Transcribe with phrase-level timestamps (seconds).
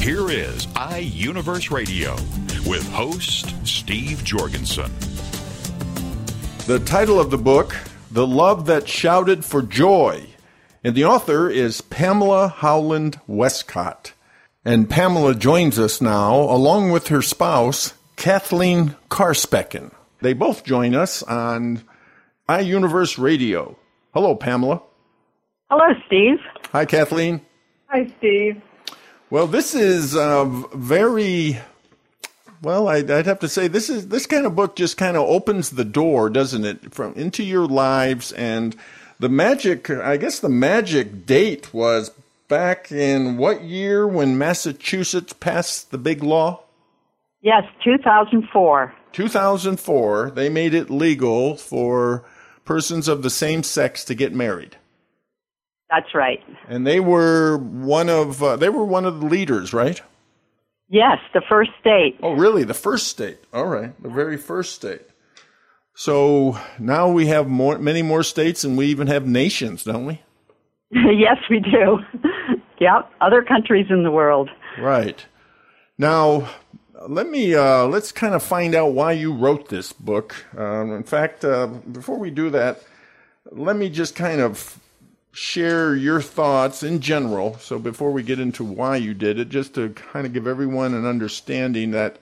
[0.00, 2.14] Here is iUniverse Radio
[2.68, 4.90] with host Steve Jorgensen.
[6.66, 7.76] The title of the book,
[8.10, 10.26] The Love That Shouted for Joy,
[10.84, 14.12] and the author is Pamela Howland Wescott.
[14.64, 19.92] And Pamela joins us now, along with her spouse, Kathleen Karspeken.
[20.20, 21.82] They both join us on
[22.48, 23.76] iUniverse Radio.
[24.14, 24.82] Hello, Pamela.
[25.70, 26.38] Hello, Steve.
[26.72, 27.40] Hi, Kathleen.
[27.88, 28.62] Hi, Steve.
[29.28, 31.58] Well, this is uh, very
[32.62, 32.86] well.
[32.86, 35.70] I'd, I'd, have to say this is this kind of book just kind of opens
[35.70, 38.76] the door, doesn't it, from into your lives and
[39.18, 39.90] the magic.
[39.90, 42.12] I guess the magic date was
[42.46, 46.60] back in what year when Massachusetts passed the big law?
[47.42, 48.94] Yes, 2004.
[49.12, 50.30] 2004.
[50.30, 52.24] They made it legal for
[52.64, 54.76] persons of the same sex to get married.
[55.90, 56.40] That's right.
[56.68, 60.00] And they were one of uh, they were one of the leaders, right?
[60.88, 62.16] Yes, the first state.
[62.22, 62.64] Oh, really?
[62.64, 63.38] The first state.
[63.52, 65.02] All right, the very first state.
[65.94, 70.20] So now we have more, many more states, and we even have nations, don't we?
[70.90, 71.98] yes, we do.
[72.78, 74.50] yep, other countries in the world.
[74.78, 75.24] Right.
[75.98, 76.50] Now,
[77.08, 80.34] let me uh, let's kind of find out why you wrote this book.
[80.56, 82.82] Um, in fact, uh, before we do that,
[83.50, 84.78] let me just kind of
[85.36, 87.58] share your thoughts in general.
[87.58, 90.94] So before we get into why you did it, just to kind of give everyone
[90.94, 92.18] an understanding that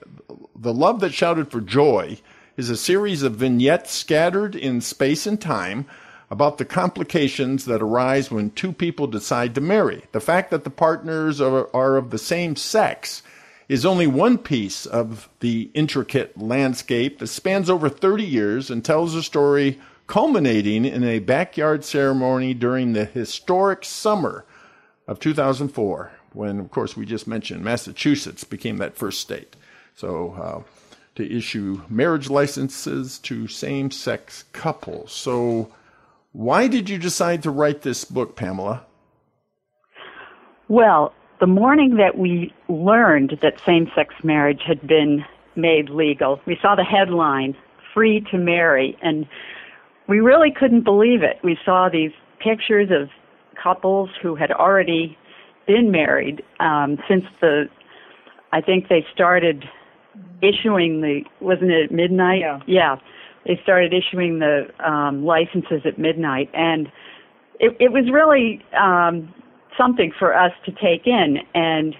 [0.53, 2.17] the love that shouted for joy
[2.57, 5.85] is a series of vignettes scattered in space and time
[6.29, 10.03] about the complications that arise when two people decide to marry.
[10.11, 13.23] The fact that the partners are, are of the same sex
[13.69, 19.15] is only one piece of the intricate landscape that spans over 30 years and tells
[19.15, 24.45] a story culminating in a backyard ceremony during the historic summer
[25.07, 29.55] of 2004, when, of course, we just mentioned Massachusetts became that first state.
[29.95, 30.69] So, uh,
[31.15, 35.13] to issue marriage licenses to same sex couples.
[35.13, 35.71] So,
[36.33, 38.85] why did you decide to write this book, Pamela?
[40.67, 45.23] Well, the morning that we learned that same sex marriage had been
[45.55, 47.55] made legal, we saw the headline,
[47.93, 49.25] Free to Marry, and
[50.07, 51.37] we really couldn't believe it.
[51.43, 53.09] We saw these pictures of
[53.61, 55.17] couples who had already
[55.67, 57.65] been married um, since the,
[58.51, 59.65] I think they started
[60.41, 62.41] issuing the, wasn't it at midnight?
[62.41, 62.59] Yeah.
[62.67, 62.95] Yeah.
[63.45, 66.87] They started issuing the um, licenses at midnight, and
[67.59, 69.31] it, it was really um,
[69.77, 71.37] something for us to take in.
[71.53, 71.95] And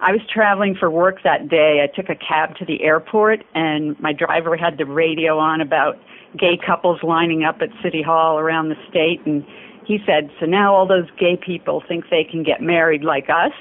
[0.00, 1.80] I was traveling for work that day.
[1.82, 5.98] I took a cab to the airport, and my driver had the radio on about
[6.38, 9.20] gay couples lining up at City Hall around the state.
[9.26, 9.44] And
[9.86, 13.52] he said, So now all those gay people think they can get married like us.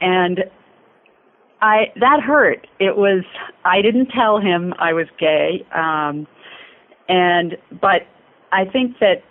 [0.00, 0.44] And
[1.62, 2.66] I that hurt.
[2.78, 3.24] It was
[3.64, 5.64] I didn't tell him I was gay.
[5.74, 6.26] Um
[7.08, 8.02] and but
[8.52, 9.22] I think that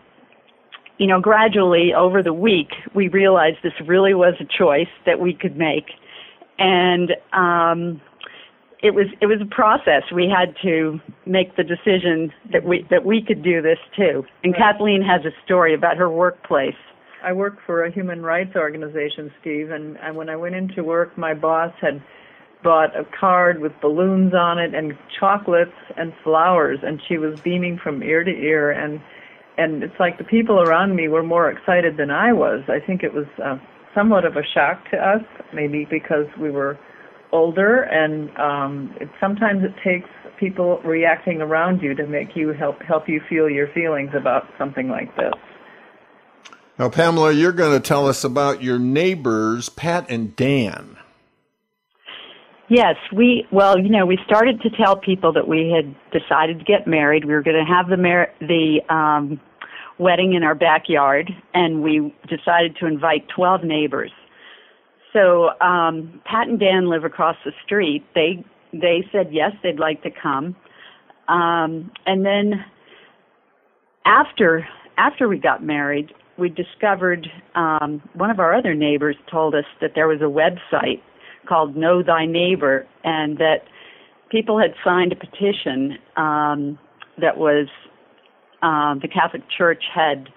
[0.97, 5.33] you know gradually over the week we realized this really was a choice that we
[5.33, 5.91] could make
[6.59, 8.01] and um
[8.83, 10.03] it was it was a process.
[10.13, 14.25] We had to make the decision that we that we could do this too.
[14.43, 14.73] And Right.
[14.73, 16.75] Kathleen has a story about her workplace.
[17.23, 21.17] I work for a human rights organization, Steve, and, and when I went into work,
[21.17, 22.03] my boss had
[22.61, 27.79] bought a card with balloons on it and chocolates and flowers, and she was beaming
[27.81, 28.71] from ear to ear.
[28.71, 28.99] And
[29.57, 32.63] and it's like the people around me were more excited than I was.
[32.67, 33.57] I think it was uh,
[33.95, 35.23] somewhat of a shock to us,
[35.53, 36.77] maybe because we were
[37.31, 40.09] older, and um, it, sometimes it takes
[40.39, 44.89] people reacting around you to make you help help you feel your feelings about something
[44.89, 45.33] like this.
[46.77, 50.97] Now, Pamela, you're going to tell us about your neighbors, Pat and Dan.
[52.69, 56.65] Yes, we well, you know, we started to tell people that we had decided to
[56.65, 57.25] get married.
[57.25, 59.39] We were going to have the mar- the um
[59.99, 64.11] wedding in our backyard and we decided to invite 12 neighbors.
[65.11, 68.03] So, um Pat and Dan live across the street.
[68.15, 68.43] They
[68.73, 70.55] they said yes, they'd like to come.
[71.27, 72.65] Um and then
[74.05, 74.67] after
[74.97, 79.91] after we got married, we discovered um one of our other neighbors told us that
[79.95, 81.01] there was a website
[81.47, 83.65] called Know Thy Neighbor, and that
[84.29, 86.79] people had signed a petition um,
[87.19, 87.67] that was
[88.63, 90.29] um, the Catholic Church had,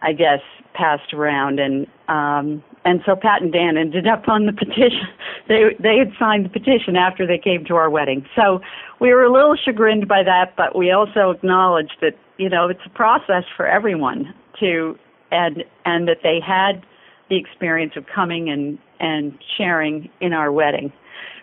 [0.00, 0.40] I guess,
[0.74, 5.02] passed around, and um, and so Pat and Dan ended up on the petition.
[5.46, 8.60] They they had signed the petition after they came to our wedding, so
[8.98, 12.80] we were a little chagrined by that, but we also acknowledged that you know it's
[12.86, 14.98] a process for everyone to
[15.30, 16.82] and and that they had
[17.28, 20.90] the experience of coming and and sharing in our wedding.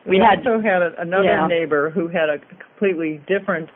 [0.06, 1.46] We, we had also had a, another yeah.
[1.46, 3.70] neighbor who had a completely different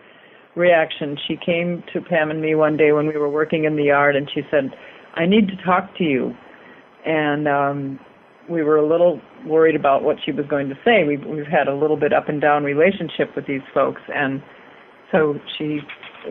[0.55, 1.17] reaction.
[1.27, 4.15] She came to Pam and me one day when we were working in the yard,
[4.15, 4.71] and she said,
[5.15, 6.33] "I need to talk to you."
[7.05, 7.99] And um,
[8.49, 11.03] we were a little worried about what she was going to say.
[11.03, 14.41] We've, we've had a little bit up and down relationship with these folks, and
[15.11, 15.79] so she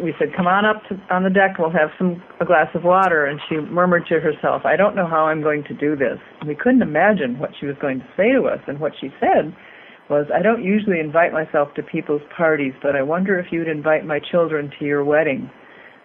[0.01, 1.59] we said, "Come on up to, on the deck.
[1.59, 5.07] We'll have some a glass of water." And she murmured to herself, "I don't know
[5.07, 8.33] how I'm going to do this." We couldn't imagine what she was going to say
[8.33, 8.61] to us.
[8.67, 9.55] And what she said
[10.09, 14.05] was, "I don't usually invite myself to people's parties, but I wonder if you'd invite
[14.05, 15.51] my children to your wedding,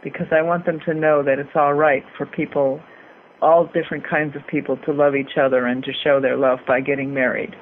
[0.02, 2.82] because I want them to know that it's all right for people,
[3.42, 6.80] all different kinds of people, to love each other and to show their love by
[6.80, 7.56] getting married."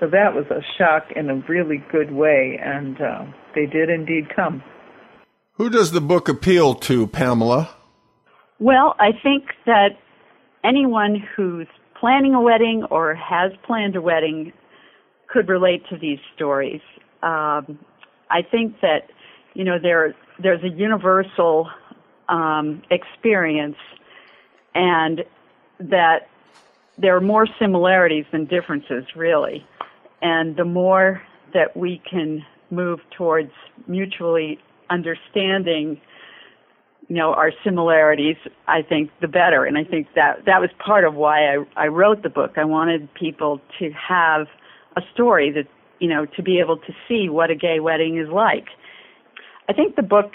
[0.00, 3.24] So that was a shock in a really good way, and uh,
[3.54, 4.62] they did indeed come.
[5.54, 7.70] Who does the book appeal to, Pamela?
[8.60, 9.98] Well, I think that
[10.62, 11.66] anyone who's
[11.98, 14.52] planning a wedding or has planned a wedding
[15.28, 16.80] could relate to these stories.
[17.22, 17.78] Um,
[18.30, 19.10] I think that
[19.54, 21.68] you know there there's a universal
[22.28, 23.76] um, experience,
[24.74, 25.24] and
[25.80, 26.28] that
[26.98, 29.66] there are more similarities than differences, really.
[30.20, 31.22] And the more
[31.54, 33.52] that we can move towards
[33.86, 34.58] mutually
[34.90, 36.00] understanding
[37.08, 38.36] you know our similarities
[38.66, 41.86] i think the better and i think that that was part of why i i
[41.86, 44.46] wrote the book i wanted people to have
[44.98, 45.66] a story that
[46.00, 48.66] you know to be able to see what a gay wedding is like
[49.68, 50.32] i think the book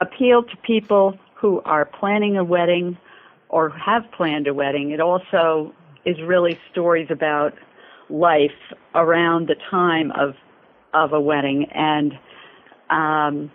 [0.00, 2.96] appealed to people who are planning a wedding
[3.48, 5.72] or have planned a wedding it also
[6.04, 7.54] is really stories about
[8.10, 8.60] life
[8.94, 10.34] around the time of
[10.92, 12.12] of a wedding and
[12.90, 13.50] um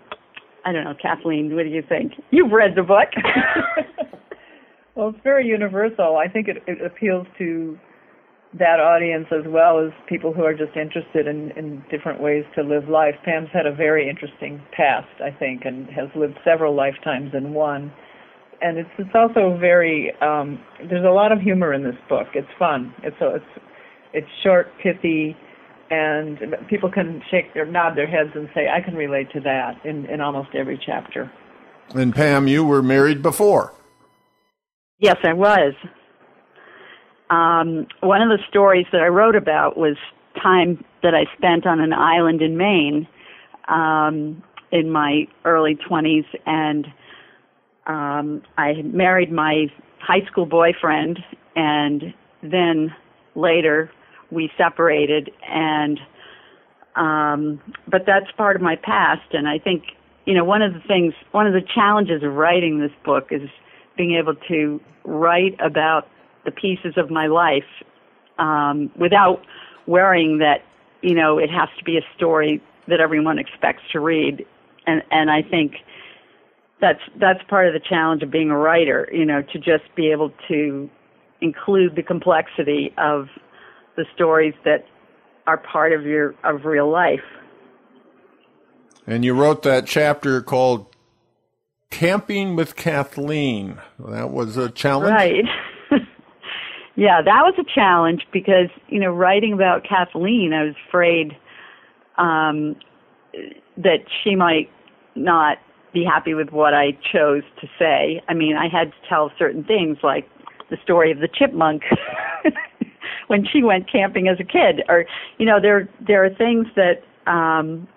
[0.65, 2.13] I don't know, Kathleen, what do you think?
[2.31, 3.09] You've read the book.
[4.95, 6.17] well, it's very universal.
[6.17, 7.79] I think it, it appeals to
[8.57, 12.63] that audience as well as people who are just interested in, in different ways to
[12.63, 13.13] live life.
[13.23, 17.93] Pam's had a very interesting past, I think, and has lived several lifetimes in one.
[18.61, 20.59] And it's it's also very um,
[20.89, 22.27] there's a lot of humor in this book.
[22.33, 22.93] It's fun.
[23.03, 23.63] It's a, it's
[24.13, 25.37] it's short, pithy,
[25.91, 29.79] and people can shake their nod their heads and say, "I can relate to that."
[29.85, 31.31] In in almost every chapter.
[31.95, 33.73] And Pam, you were married before.
[34.99, 35.73] Yes, I was.
[37.29, 39.97] Um, one of the stories that I wrote about was
[40.41, 43.07] time that I spent on an island in Maine
[43.67, 44.41] um,
[44.71, 46.87] in my early 20s, and
[47.87, 49.67] um, I married my
[49.99, 51.19] high school boyfriend,
[51.55, 52.93] and then
[53.35, 53.91] later
[54.31, 55.99] we separated and
[56.95, 59.83] um but that's part of my past and I think
[60.25, 63.49] you know one of the things one of the challenges of writing this book is
[63.97, 66.07] being able to write about
[66.45, 67.63] the pieces of my life
[68.37, 69.41] um without
[69.87, 70.63] worrying that
[71.01, 74.45] you know it has to be a story that everyone expects to read
[74.87, 75.73] and and I think
[76.81, 80.11] that's that's part of the challenge of being a writer you know to just be
[80.11, 80.89] able to
[81.41, 83.27] include the complexity of
[83.95, 84.85] the stories that
[85.47, 87.19] are part of your of real life.
[89.07, 90.85] And you wrote that chapter called
[91.89, 93.79] Camping with Kathleen.
[93.97, 95.11] That was a challenge.
[95.11, 95.45] Right.
[96.99, 101.31] yeah, that was a challenge because, you know, writing about Kathleen, I was afraid
[102.17, 102.75] um,
[103.77, 104.69] that she might
[105.15, 105.59] not
[105.93, 108.21] be happy with what I chose to say.
[108.27, 110.27] I mean, I had to tell certain things like
[110.69, 111.83] the story of the chipmunk
[113.27, 115.05] when she went camping as a kid or
[115.37, 117.01] you know there there are things that
[117.31, 117.87] um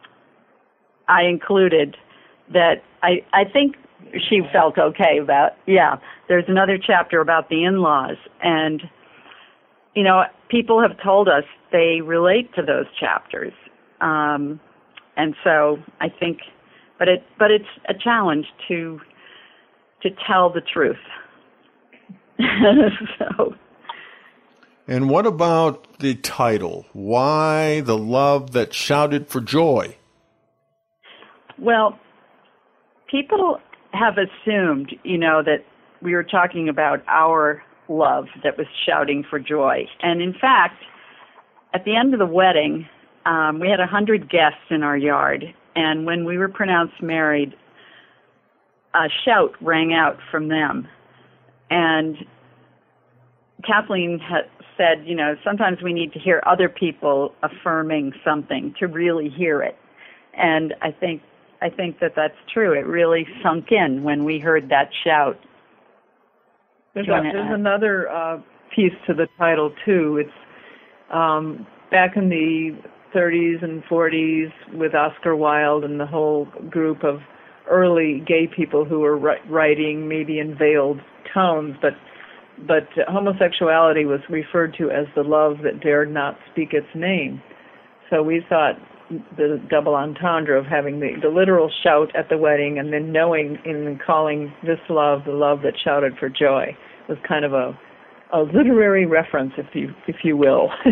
[1.08, 1.96] I included
[2.52, 3.76] that I I think
[4.28, 5.52] she felt okay about.
[5.66, 5.96] Yeah,
[6.28, 8.82] there's another chapter about the in-laws and
[9.94, 13.52] you know people have told us they relate to those chapters.
[14.00, 14.60] Um
[15.16, 16.38] and so I think
[16.98, 19.00] but it but it's a challenge to
[20.02, 20.96] to tell the truth.
[23.18, 23.54] so
[24.88, 26.86] and what about the title?
[26.92, 29.96] Why the love that shouted for joy?
[31.58, 31.98] Well,
[33.08, 33.60] people
[33.92, 35.64] have assumed, you know, that
[36.00, 39.86] we were talking about our love that was shouting for joy.
[40.00, 40.82] And in fact,
[41.74, 42.88] at the end of the wedding,
[43.24, 45.44] um, we had a hundred guests in our yard,
[45.76, 47.54] and when we were pronounced married,
[48.94, 50.88] a shout rang out from them,
[51.70, 52.16] and
[53.64, 58.86] Kathleen had said, you know, sometimes we need to hear other people affirming something to
[58.86, 59.76] really hear it,
[60.34, 61.22] and I think
[61.62, 62.72] I think that that's true.
[62.72, 65.38] It really sunk in when we heard that shout.
[66.94, 68.38] There's, a, there's another uh,
[68.74, 70.18] piece to the title too.
[70.18, 72.76] It's um, back in the
[73.14, 77.20] 30s and 40s with Oscar Wilde and the whole group of
[77.70, 79.16] early gay people who were
[79.48, 81.00] writing maybe in veiled
[81.32, 81.92] tones, but
[82.66, 87.42] but homosexuality was referred to as the love that dared not speak its name.
[88.10, 88.74] So we thought
[89.36, 93.58] the double entendre of having the, the literal shout at the wedding and then knowing
[93.64, 96.76] in calling this love the love that shouted for joy
[97.08, 97.78] was kind of a
[98.32, 100.70] a literary reference if you if you will.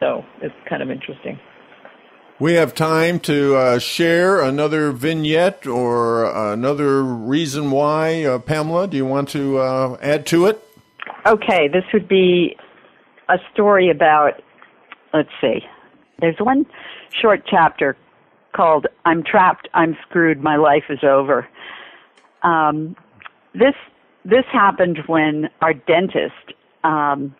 [0.00, 1.38] So it's kind of interesting.
[2.40, 8.24] We have time to uh, share another vignette or another reason why.
[8.24, 10.62] Uh, pamela do you want to uh, add to it?
[11.26, 12.56] Okay this would be
[13.28, 14.42] a story about
[15.14, 15.60] let's see
[16.24, 16.64] there's one
[17.20, 17.96] short chapter
[18.54, 21.46] called I'm Trapped, I'm Screwed, My Life is Over.
[22.42, 22.96] Um,
[23.52, 23.74] this
[24.24, 27.34] this happened when our dentist um,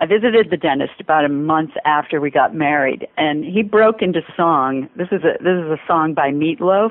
[0.00, 4.20] I visited the dentist about a month after we got married, and he broke into
[4.36, 4.88] song.
[4.96, 6.90] This is a this is a song by Meatloaf,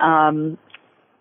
[0.00, 0.56] um,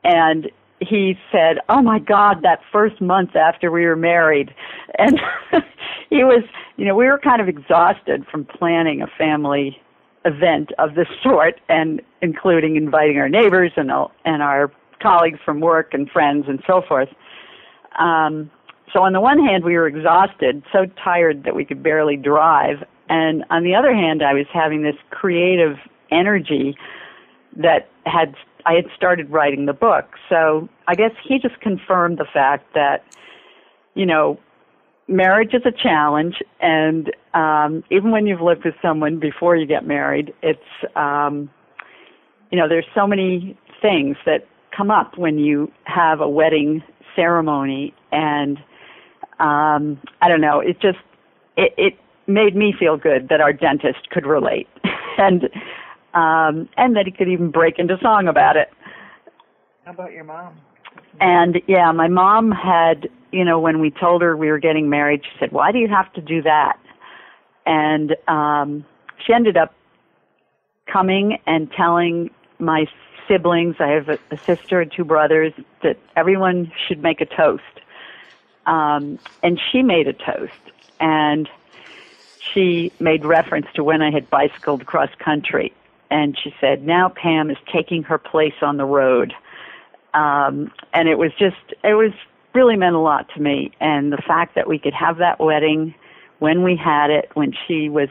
[0.03, 4.53] and he said, "Oh my God, that first month after we were married,"
[4.99, 5.19] and
[6.13, 6.43] he was,
[6.77, 9.81] you know, we were kind of exhausted from planning a family
[10.25, 13.91] event of this sort, and including inviting our neighbors and
[14.23, 17.09] and our colleagues from work and friends and so forth.
[17.99, 18.51] Um,
[18.93, 22.83] so on the one hand, we were exhausted, so tired that we could barely drive,
[23.09, 25.77] and on the other hand, I was having this creative
[26.11, 26.77] energy
[27.57, 28.35] that had
[28.67, 30.05] I had started writing the book.
[30.29, 33.03] So I guess he just confirmed the fact that,
[33.93, 34.39] you know,
[35.07, 39.85] marriage is a challenge, and um, even when you've lived with someone before you get
[39.85, 40.59] married, it's,
[40.95, 41.49] um,
[42.51, 46.83] you know, there's so many things that come up when you have a wedding
[47.15, 48.57] ceremony, and
[49.39, 50.99] um, I don't know, it just
[51.57, 51.93] it, it
[52.27, 54.67] made me feel good that our dentist could relate,
[55.17, 55.43] and
[56.13, 58.69] um, and that he could even break into song about it.
[59.85, 60.55] How about your mom?
[61.19, 65.21] And yeah, my mom had, you know, when we told her we were getting married,
[65.23, 66.77] she said, "Why do you have to do that?"
[67.65, 68.85] And um
[69.25, 69.73] she ended up
[70.91, 72.85] coming and telling my
[73.27, 77.63] siblings, I have a, a sister and two brothers, that everyone should make a toast.
[78.65, 80.63] Um and she made a toast
[80.99, 81.49] and
[82.53, 85.73] she made reference to when I had bicycled cross country
[86.11, 89.33] and she said, "Now Pam is taking her place on the road."
[90.13, 92.11] Um, and it was just, it was
[92.53, 93.71] really meant a lot to me.
[93.79, 95.95] And the fact that we could have that wedding
[96.39, 98.09] when we had it, when she was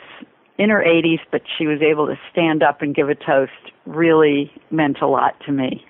[0.59, 3.53] in her 80s, but she was able to stand up and give a toast,
[3.87, 5.85] really meant a lot to me.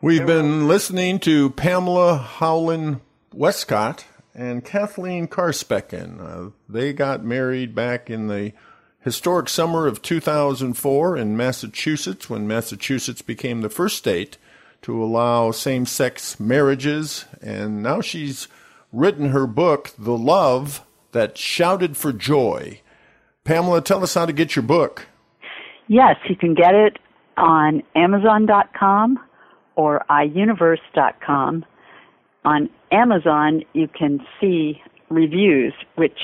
[0.00, 3.00] We've been listening to Pamela Howland
[3.34, 6.20] Wescott and Kathleen Karspecken.
[6.20, 8.52] Uh, they got married back in the
[9.00, 14.38] historic summer of 2004 in Massachusetts when Massachusetts became the first state
[14.82, 17.26] to allow same sex marriages.
[17.42, 18.48] And now she's
[18.92, 22.80] written her book, The Love That Shouted for Joy.
[23.44, 25.06] Pamela, tell us how to get your book.
[25.88, 26.98] Yes, you can get it
[27.36, 29.18] on Amazon.com
[29.76, 31.64] or iUniverse.com.
[32.44, 36.18] On Amazon, you can see reviews, which,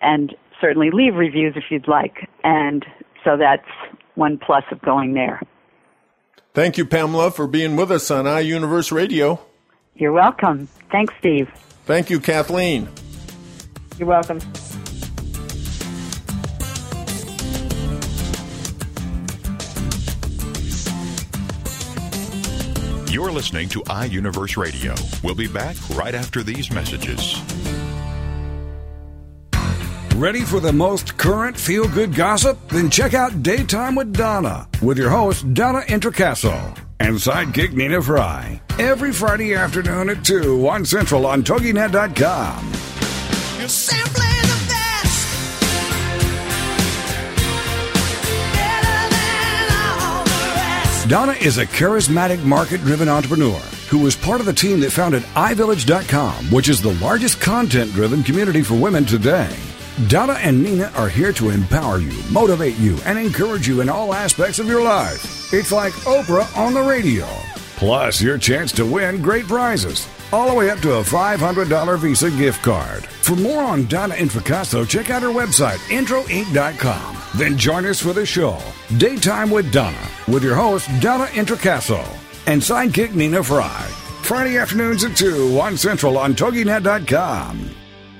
[0.00, 2.28] and certainly leave reviews if you'd like.
[2.44, 2.84] And
[3.24, 3.68] so that's
[4.14, 5.40] one plus of going there.
[6.56, 9.38] Thank you, Pamela, for being with us on iUniverse Radio.
[9.94, 10.68] You're welcome.
[10.90, 11.50] Thanks, Steve.
[11.84, 12.88] Thank you, Kathleen.
[13.98, 14.38] You're welcome.
[23.10, 24.94] You're listening to iUniverse Radio.
[25.22, 27.38] We'll be back right after these messages.
[30.16, 32.70] Ready for the most current feel good gossip?
[32.70, 38.62] Then check out Daytime with Donna with your host, Donna Introcaso, and sidekick Nina Fry.
[38.78, 42.66] Every Friday afternoon at 2 on Central on TogiNet.com.
[43.58, 45.28] You're simply the best.
[51.10, 55.24] Donna is a charismatic market driven entrepreneur who was part of the team that founded
[55.34, 59.54] iVillage.com, which is the largest content driven community for women today.
[60.08, 64.12] Donna and Nina are here to empower you, motivate you, and encourage you in all
[64.12, 65.52] aspects of your life.
[65.54, 67.26] It's like Oprah on the radio.
[67.76, 72.30] Plus, your chance to win great prizes, all the way up to a $500 Visa
[72.32, 73.04] gift card.
[73.06, 77.16] For more on Donna Introcaso, check out her website, introinc.com.
[77.36, 78.58] Then join us for the show,
[78.98, 82.06] Daytime with Donna, with your host, Donna Introcaso,
[82.46, 83.86] and sidekick Nina Fry.
[84.22, 87.70] Friday afternoons at 2, on Central on TogiNet.com.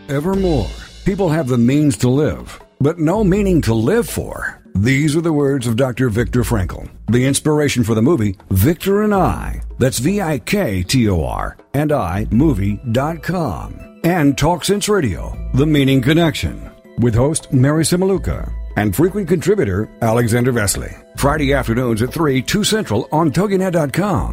[0.08, 0.70] Evermore,
[1.06, 4.60] people have the means to live, but no meaning to live for.
[4.74, 6.10] These are the words of Dr.
[6.10, 9.62] Viktor Frankl, the inspiration for the movie Viktor and I.
[9.78, 14.00] That's V I K T O R and I movie.com.
[14.02, 20.52] And Talk Sense Radio, The Meaning Connection, with host Mary Cimiluca and frequent contributor Alexander
[20.52, 21.02] Vesely.
[21.16, 24.32] Friday afternoons at 3, 2 Central on TogiNet.com.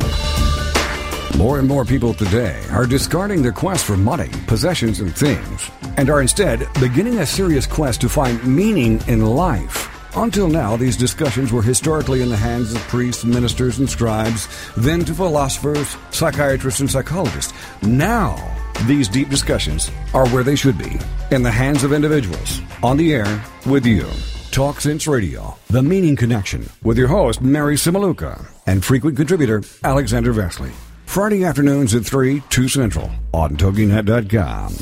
[1.38, 6.10] More and more people today are discarding their quest for money, possessions, and things, and
[6.10, 9.90] are instead beginning a serious quest to find meaning in life.
[10.16, 14.48] Until now, these discussions were historically in the hands of priests, ministers, and scribes,
[14.78, 17.52] then to philosophers, psychiatrists, and psychologists.
[17.82, 18.38] Now,
[18.86, 21.00] these deep discussions are where they should be
[21.32, 24.08] in the hands of individuals, on the air with you.
[24.52, 30.32] Talk Sense Radio, The Meaning Connection, with your host, Mary Cimiluca, and frequent contributor, Alexander
[30.32, 30.72] Vesely.
[31.06, 34.74] Friday afternoons at 3, 2 Central on TogiNet.com.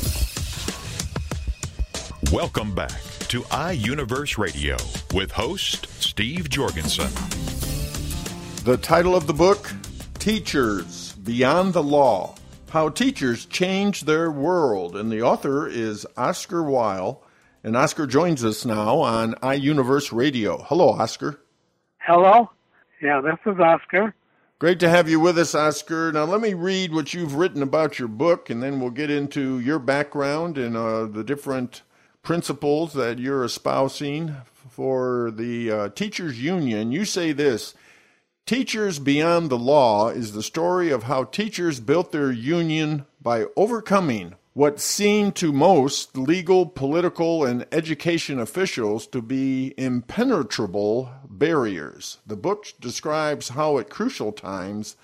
[2.32, 4.76] Welcome back to iUniverse Radio
[5.14, 7.10] with host Steve Jorgensen.
[8.64, 9.70] The title of the book
[10.18, 12.34] Teachers Beyond the Law
[12.70, 14.96] How Teachers Change Their World.
[14.96, 17.22] And the author is Oscar Weil.
[17.64, 20.62] And Oscar joins us now on iUniverse Radio.
[20.62, 21.40] Hello, Oscar.
[21.98, 22.50] Hello.
[23.02, 24.14] Yeah, this is Oscar.
[24.62, 26.12] Great to have you with us, Oscar.
[26.12, 29.58] Now, let me read what you've written about your book, and then we'll get into
[29.58, 31.82] your background and uh, the different
[32.22, 34.36] principles that you're espousing
[34.70, 36.92] for the uh, Teachers Union.
[36.92, 37.74] You say this
[38.46, 44.36] Teachers Beyond the Law is the story of how teachers built their union by overcoming
[44.54, 52.18] what seemed to most legal, political, and education officials to be impenetrable barriers.
[52.26, 54.94] The book describes how, at crucial times,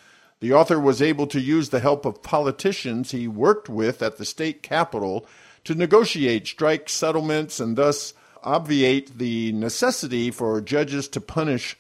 [0.41, 4.27] the author was able to use the help of politicians he worked with at the
[4.27, 5.27] state capitol
[5.65, 11.77] to negotiate strike settlements and thus obviate the necessity for judges to punish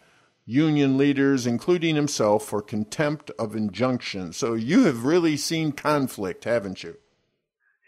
[0.46, 4.32] union leaders, including himself, for contempt of injunction.
[4.32, 6.96] So you have really seen conflict, haven't you?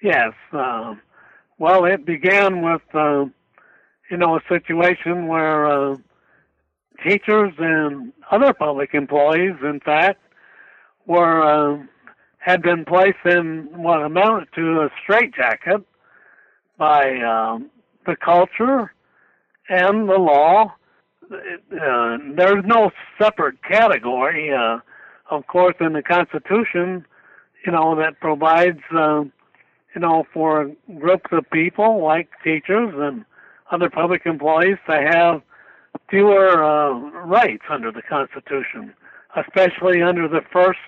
[0.03, 0.33] Yes.
[0.53, 0.95] Uh,
[1.59, 3.27] well, it began with, uh,
[4.11, 5.97] you know, a situation where uh,
[7.07, 10.21] teachers and other public employees, in fact,
[11.07, 11.83] were uh,
[12.39, 15.83] had been placed in what amounted to a straitjacket
[16.79, 17.71] by um,
[18.07, 18.93] the culture
[19.69, 20.73] and the law.
[21.31, 24.79] Uh, there's no separate category, uh,
[25.31, 27.05] of course, in the Constitution,
[27.65, 29.23] you know, that provides, uh,
[29.95, 33.25] you know, for groups of people like teachers and
[33.71, 35.43] other public employees to have
[36.09, 36.93] fewer uh,
[37.25, 38.95] rights under the Constitution,
[39.37, 40.79] especially under the First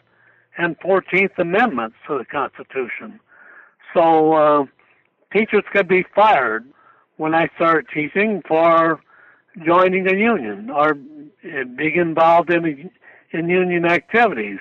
[0.59, 3.21] and Fourteenth Amendments to the Constitution.
[3.95, 4.65] So uh,
[5.33, 6.65] teachers could be fired
[7.17, 9.01] when I started teaching for
[9.65, 10.95] joining a union or
[11.77, 12.91] being involved in
[13.33, 14.59] in union activities.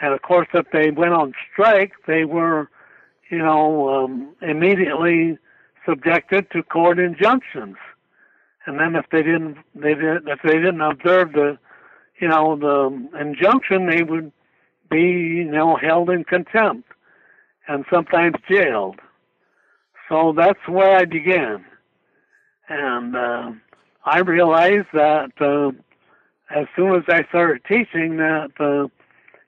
[0.00, 2.70] And of course, if they went on strike, they were,
[3.30, 5.38] you know, um, immediately
[5.86, 7.76] subjected to court injunctions.
[8.66, 11.58] And then if they didn't, they did, if they didn't observe the,
[12.20, 14.32] you know, the injunction, they would
[14.90, 16.88] be, you know, held in contempt
[17.66, 19.00] and sometimes jailed.
[20.08, 21.64] So that's where I began.
[22.68, 23.52] And uh,
[24.04, 25.72] I realized that uh,
[26.54, 28.88] as soon as I started teaching, that uh,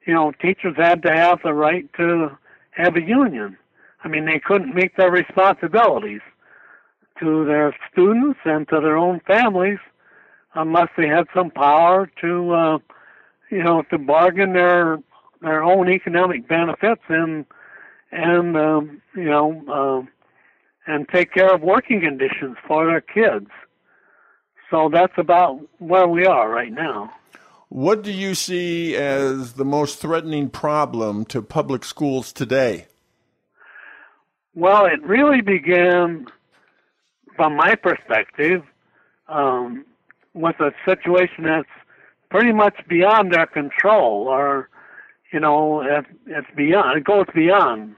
[0.07, 2.37] you know teachers had to have the right to
[2.73, 3.57] have a union.
[4.03, 6.21] I mean, they couldn't meet their responsibilities
[7.21, 9.79] to their students and to their own families
[10.55, 12.79] unless they had some power to, uh,
[13.51, 14.99] you know, to bargain their
[15.43, 17.45] their own economic benefits and
[18.13, 20.05] and um, you know.
[20.07, 20.11] Uh,
[20.87, 23.51] and take care of working conditions for their kids.
[24.71, 27.13] So that's about where we are right now.
[27.69, 32.87] What do you see as the most threatening problem to public schools today?
[34.55, 36.27] Well, it really began,
[37.37, 38.63] from my perspective,
[39.29, 39.85] um,
[40.35, 41.69] with a situation that's
[42.31, 44.69] pretty much beyond our control, or
[45.33, 45.83] you know,
[46.27, 46.99] it's beyond.
[46.99, 47.95] It goes beyond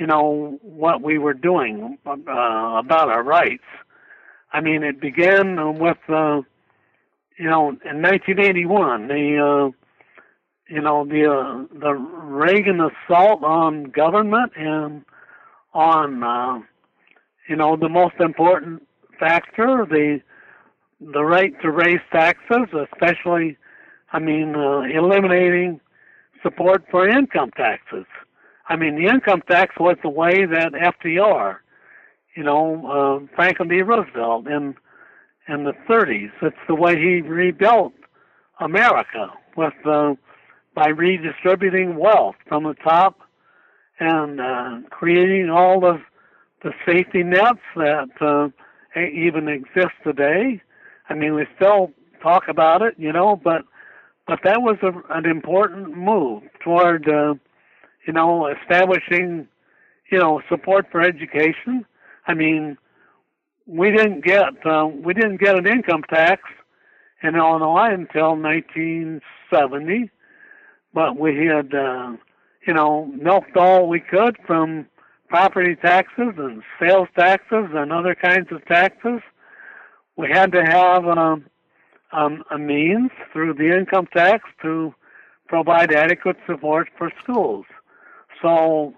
[0.00, 3.64] you know, what we were doing uh, about our rights.
[4.50, 6.40] I mean, it began with, uh,
[7.38, 9.70] you know, in 1981, the, uh,
[10.74, 15.04] you know, the uh, the Reagan assault on government and
[15.72, 16.60] on, uh,
[17.48, 18.86] you know, the most important
[19.18, 20.20] factor, the
[21.00, 23.56] the right to raise taxes, especially,
[24.12, 25.80] I mean, uh, eliminating
[26.42, 28.04] support for income taxes.
[28.68, 31.56] I mean, the income tax was the way that FDR,
[32.36, 32.86] you know,
[33.26, 33.82] uh, Franklin D.
[33.82, 34.74] Roosevelt in
[35.48, 36.30] in the 30s.
[36.42, 37.92] It's the way he rebuilt
[38.60, 40.14] America with uh,
[40.74, 43.18] by redistributing wealth from the top
[44.00, 46.00] and uh, creating all of
[46.62, 48.48] the safety nets that uh,
[48.98, 50.60] even exist today.
[51.08, 53.64] I mean, we still talk about it, you know, but
[54.26, 57.34] but that was a, an important move toward, uh,
[58.06, 59.48] you know, establishing,
[60.10, 61.84] you know, support for education.
[62.26, 62.78] I mean,
[63.66, 66.42] we didn't get uh, we didn't get an income tax
[67.22, 70.10] in Illinois until 1970,
[70.94, 72.12] but we had, uh,
[72.66, 74.86] you know, milked all we could from
[75.28, 79.20] property taxes and sales taxes and other kinds of taxes.
[80.16, 81.46] We had to have um,
[82.12, 84.94] um, a means through the income tax to
[85.46, 87.64] provide adequate support for schools.
[88.42, 88.94] So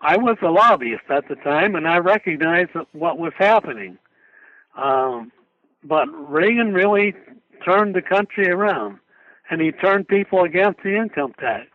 [0.00, 3.98] I was a lobbyist at the time, and I recognized what was happening.
[4.76, 5.32] Um,
[5.82, 7.14] but Reagan really
[7.64, 8.98] turned the country around,
[9.50, 11.68] and he turned people against the income tax.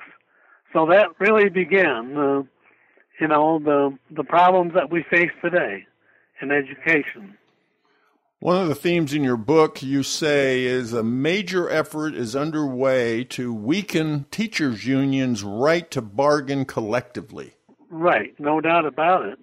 [0.74, 2.44] So that really began, uh,
[3.20, 5.86] you know, the the problems that we face today
[6.42, 7.38] in education.
[8.40, 13.24] One of the themes in your book you say is a major effort is underway
[13.26, 17.54] to weaken teachers' unions' right to bargain collectively.
[17.92, 19.40] Right, no doubt about it.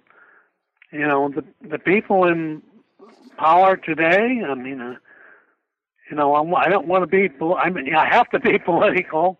[0.91, 2.61] You know, the the people in
[3.37, 4.95] power today, I mean, uh,
[6.09, 9.37] you know, I'm, I don't want to be, I mean, I have to be political,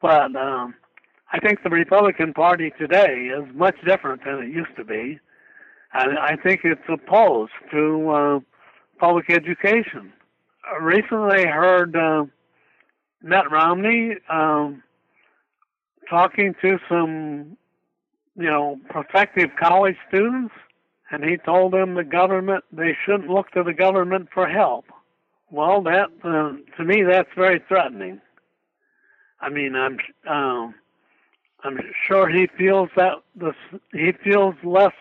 [0.00, 0.74] but um,
[1.32, 5.18] I think the Republican Party today is much different than it used to be.
[5.92, 8.40] And I think it's opposed to uh,
[8.98, 10.12] public education.
[10.64, 12.24] I recently heard uh,
[13.22, 14.82] Mitt Romney um,
[16.08, 17.56] talking to some,
[18.36, 20.54] you know, prospective college students,
[21.10, 24.86] and he told them the government they shouldn't look to the government for help.
[25.50, 28.20] Well, that uh, to me that's very threatening.
[29.40, 30.74] I mean, I'm um,
[31.64, 33.14] I'm sure he feels that
[33.92, 34.92] he feels less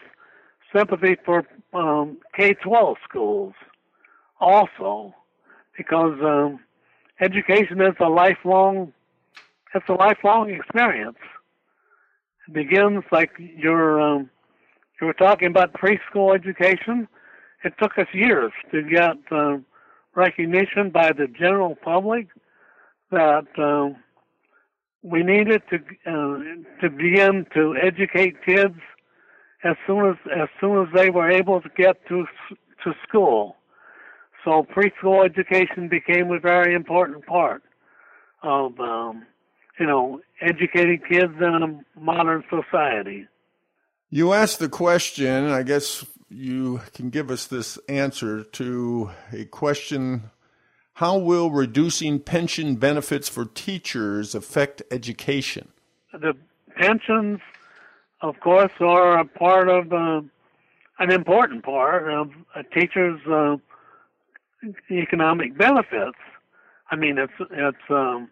[0.74, 3.54] sympathy for um, K-12 schools
[4.40, 5.14] also
[5.78, 6.60] because um,
[7.20, 8.94] education is a lifelong
[9.76, 11.18] it's a lifelong experience.
[12.48, 14.30] It begins like your um,
[15.02, 17.08] you were talking about preschool education.
[17.64, 19.58] It took us years to get uh,
[20.16, 22.28] recognition by the general public
[23.12, 23.98] that uh,
[25.04, 26.40] we needed to uh,
[26.82, 28.80] to begin to educate kids
[29.64, 32.26] as soon as as soon as they were able to get to
[32.84, 33.58] to school.
[34.44, 37.64] So preschool education became a very important part
[38.42, 39.26] of, um,
[39.80, 43.28] you know, educating kids in a modern society.
[44.10, 50.30] You asked the question, I guess you can give us this answer to a question
[50.94, 55.70] How will reducing pension benefits for teachers affect education?
[56.12, 56.36] The
[56.76, 57.40] pensions,
[58.22, 60.22] of course, are a part of uh,
[61.00, 63.20] an important part of a teacher's.
[63.28, 63.58] Uh,
[64.92, 66.18] economic benefits.
[66.92, 68.30] I mean, it's it's um,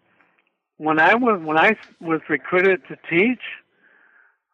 [0.76, 3.42] when I was when I was recruited to teach,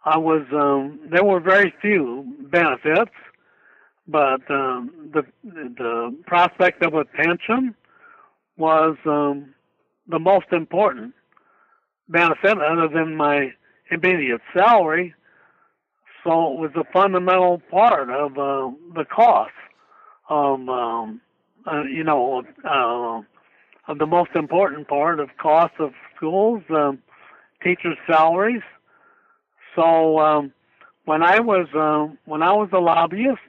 [0.05, 3.12] I was um, there were very few benefits,
[4.07, 7.75] but um, the the prospect of a pension
[8.59, 9.55] was um,
[10.09, 11.14] the most important
[12.09, 13.53] benefit, other than my
[13.90, 15.14] immediate salary.
[16.25, 19.53] So it was a fundamental part of uh, the cost
[20.29, 21.21] of um,
[21.71, 23.23] uh, you know, uh,
[23.94, 26.99] the most important part of cost of schools, um,
[27.62, 28.62] teachers' salaries.
[29.75, 30.53] So um,
[31.05, 33.40] when I was uh, when I was a lobbyist,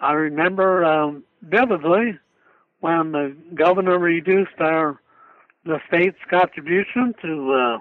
[0.00, 2.18] I remember um, vividly
[2.80, 5.00] when the governor reduced our
[5.64, 7.78] the state's contribution to uh,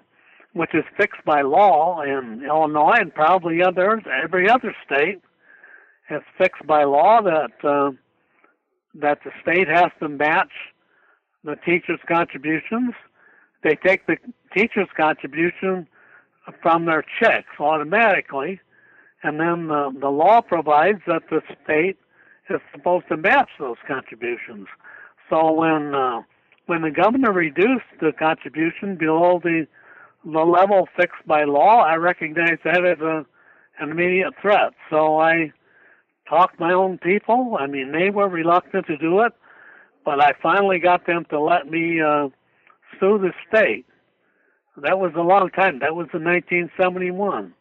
[0.54, 5.22] which is fixed by law in Illinois and probably others every other state.
[6.10, 7.92] It's fixed by law that uh,
[8.96, 10.52] that the state has to match
[11.44, 12.94] the teachers' contributions.
[13.64, 14.18] They take the
[14.56, 15.88] teachers' contribution
[16.62, 18.60] from their checks automatically,
[19.22, 21.98] and then the law provides that the state
[22.50, 24.68] is supposed to match those contributions.
[25.30, 26.22] So when uh,
[26.68, 29.68] when the governor reduced the contribution below the
[30.26, 33.26] the level fixed by law, I recognized that as a
[33.80, 34.74] an immediate threat.
[34.90, 35.52] So I
[36.28, 37.58] talked my own people.
[37.60, 39.34] I mean, they were reluctant to do it,
[40.04, 42.30] but I finally got them to let me uh,
[43.00, 43.86] sue the state.
[44.78, 45.80] That was a long time.
[45.80, 47.54] That was in 1971.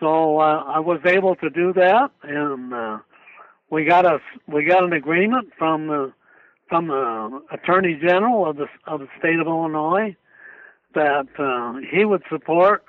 [0.00, 2.98] So uh, I was able to do that, and uh,
[3.70, 6.12] we got a we got an agreement from the
[6.72, 10.16] from the Attorney General of the of the state of Illinois
[10.94, 12.82] that uh, he would support,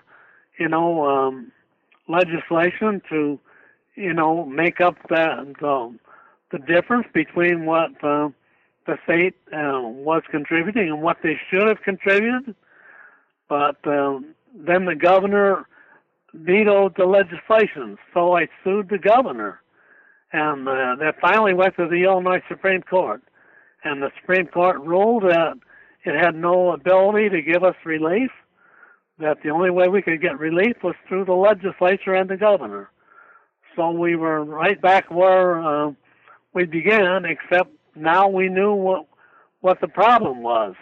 [0.58, 1.52] you know, um,
[2.08, 3.38] legislation to,
[3.96, 6.00] you know, make up that the,
[6.54, 8.30] the difference between what uh,
[8.88, 12.56] the state uh, was contributing and what they should have contributed.
[13.50, 15.68] But um, then the governor
[16.34, 19.60] vetoed the legislation, so I sued the governor,
[20.32, 23.22] and uh, that finally went to the Illinois Supreme Court,
[23.84, 25.54] and the Supreme Court ruled that
[26.06, 28.32] it had no ability to give us relief.
[29.20, 32.90] That the only way we could get relief was through the legislature and the governor.
[33.76, 35.92] So we were right back where uh,
[36.54, 39.06] we began, except now we knew what
[39.62, 40.76] what the problem was.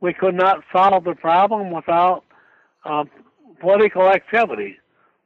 [0.00, 2.24] We could not solve the problem without
[2.84, 3.04] uh,
[3.60, 4.78] political activity,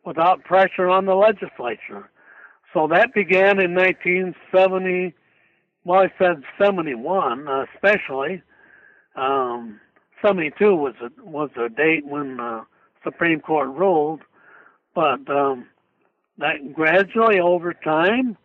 [0.05, 2.11] without pressure on the legislature.
[2.75, 5.15] So that began in 1970.
[5.85, 8.43] Well, I said 71, uh, especially
[9.17, 9.81] um,
[10.23, 12.65] 72 was a, was a date when the
[13.05, 14.21] Supreme Court ruled,
[14.95, 15.67] but um,
[16.39, 18.37] that gradually over time,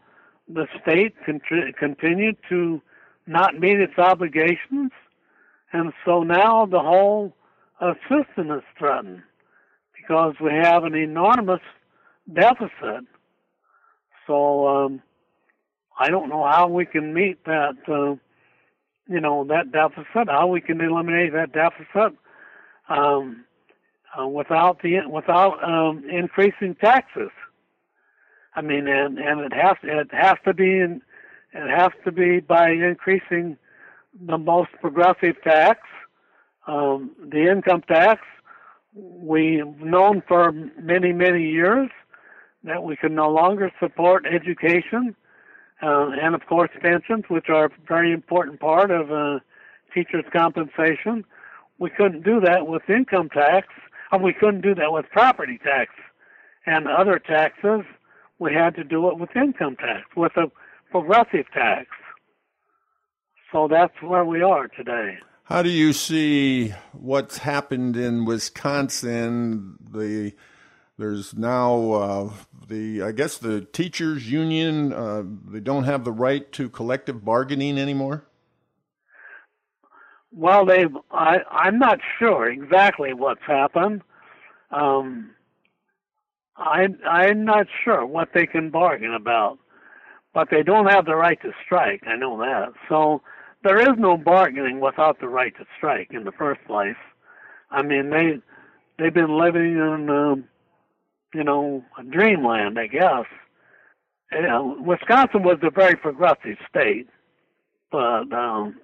[0.47, 2.81] the state continued to
[3.25, 4.91] not meet its obligations,
[5.71, 7.33] and so now the whole
[7.79, 9.21] uh, system is threatened
[9.95, 11.61] because we have an enormous
[12.31, 13.05] deficit.
[14.27, 15.01] So um,
[15.99, 17.75] I don't know how we can meet that.
[17.87, 18.15] Uh,
[19.07, 22.17] you know that deficit, how we can eliminate that deficit
[22.89, 23.45] um,
[24.17, 27.31] uh, without the without um, increasing taxes.
[28.55, 31.01] I mean, and and it has it has to be in,
[31.53, 33.57] it has to be by increasing
[34.19, 35.81] the most progressive tax,
[36.67, 38.21] um, the income tax.
[38.95, 41.89] We've known for many many years
[42.63, 45.15] that we can no longer support education
[45.83, 49.39] uh, and of course pensions, which are a very important part of uh,
[49.93, 51.25] teachers' compensation.
[51.79, 53.67] We couldn't do that with income tax,
[54.11, 55.91] and we couldn't do that with property tax
[56.65, 57.81] and other taxes.
[58.39, 60.51] We had to do it with income tax, with a
[60.91, 61.87] progressive tax.
[63.51, 65.17] So that's where we are today.
[65.43, 69.77] How do you see what's happened in Wisconsin?
[69.91, 70.33] The
[70.97, 72.33] there's now uh,
[72.67, 77.77] the I guess the teachers union uh, they don't have the right to collective bargaining
[77.77, 78.25] anymore.
[80.31, 84.01] Well, they I I'm not sure exactly what's happened.
[84.71, 85.31] Um,
[86.57, 89.59] I I'm not sure what they can bargain about,
[90.33, 92.03] but they don't have the right to strike.
[92.05, 92.73] I know that.
[92.87, 93.21] So
[93.63, 96.95] there is no bargaining without the right to strike in the first place.
[97.71, 98.39] I mean they
[98.97, 100.45] they've been living in um,
[101.33, 103.25] you know, dreamland, I guess.
[104.31, 107.07] You know, Wisconsin was a very progressive state,
[107.91, 108.75] but um,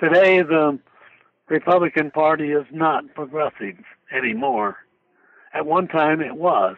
[0.00, 0.78] today the
[1.48, 3.76] Republican Party is not progressive
[4.12, 4.76] anymore.
[5.54, 6.76] At one time, it was.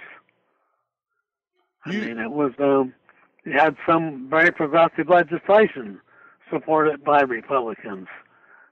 [1.87, 2.53] I mean, it was.
[2.59, 2.95] Um,
[3.45, 6.01] it had some very progressive legislation
[6.51, 8.09] supported by Republicans.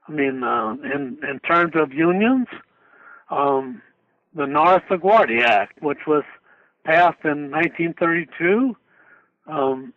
[0.07, 2.47] I mean, uh, in in terms of unions,
[3.29, 3.81] um,
[4.35, 6.23] the Norris LaGuardia Act, which was
[6.87, 8.73] passed in 1932,
[9.47, 9.93] um,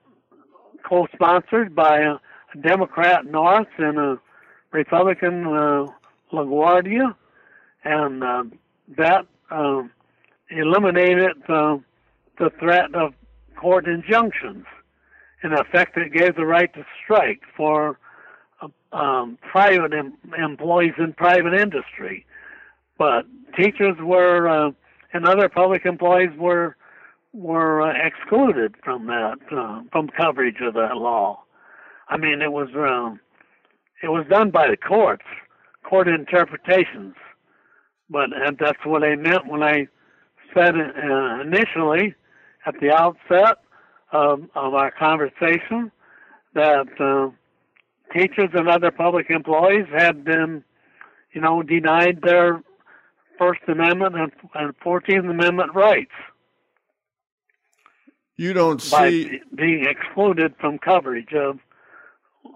[0.82, 2.16] co-sponsored by a,
[2.62, 4.18] Democrat Norris and a
[4.72, 5.86] Republican uh,
[6.32, 7.14] LaGuardia,
[7.84, 8.42] and uh,
[8.98, 9.82] that uh,
[10.50, 11.76] eliminated uh,
[12.40, 13.14] the threat of
[13.54, 14.64] court injunctions.
[15.44, 18.00] In effect, it gave the right to strike for
[18.92, 22.26] um, private em- employees in private industry,
[22.98, 23.26] but
[23.56, 24.72] teachers were uh,
[25.12, 26.76] and other public employees were
[27.32, 31.42] were uh, excluded from that uh, from coverage of that law.
[32.08, 33.20] I mean, it was um,
[34.02, 35.24] it was done by the courts,
[35.84, 37.14] court interpretations,
[38.08, 39.86] but and that's what I meant when I
[40.54, 42.14] said uh, initially
[42.66, 43.58] at the outset
[44.12, 45.90] of, of our conversation
[46.54, 47.30] that uh,
[48.12, 50.64] teachers and other public employees had been,
[51.32, 52.62] you know, denied their
[53.38, 56.10] First Amendment and, and Fourteenth Amendment rights
[58.40, 61.58] You don't see being excluded from coverage of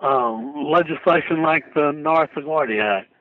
[0.01, 3.12] um, legislation like the Norris LaGuardia Act.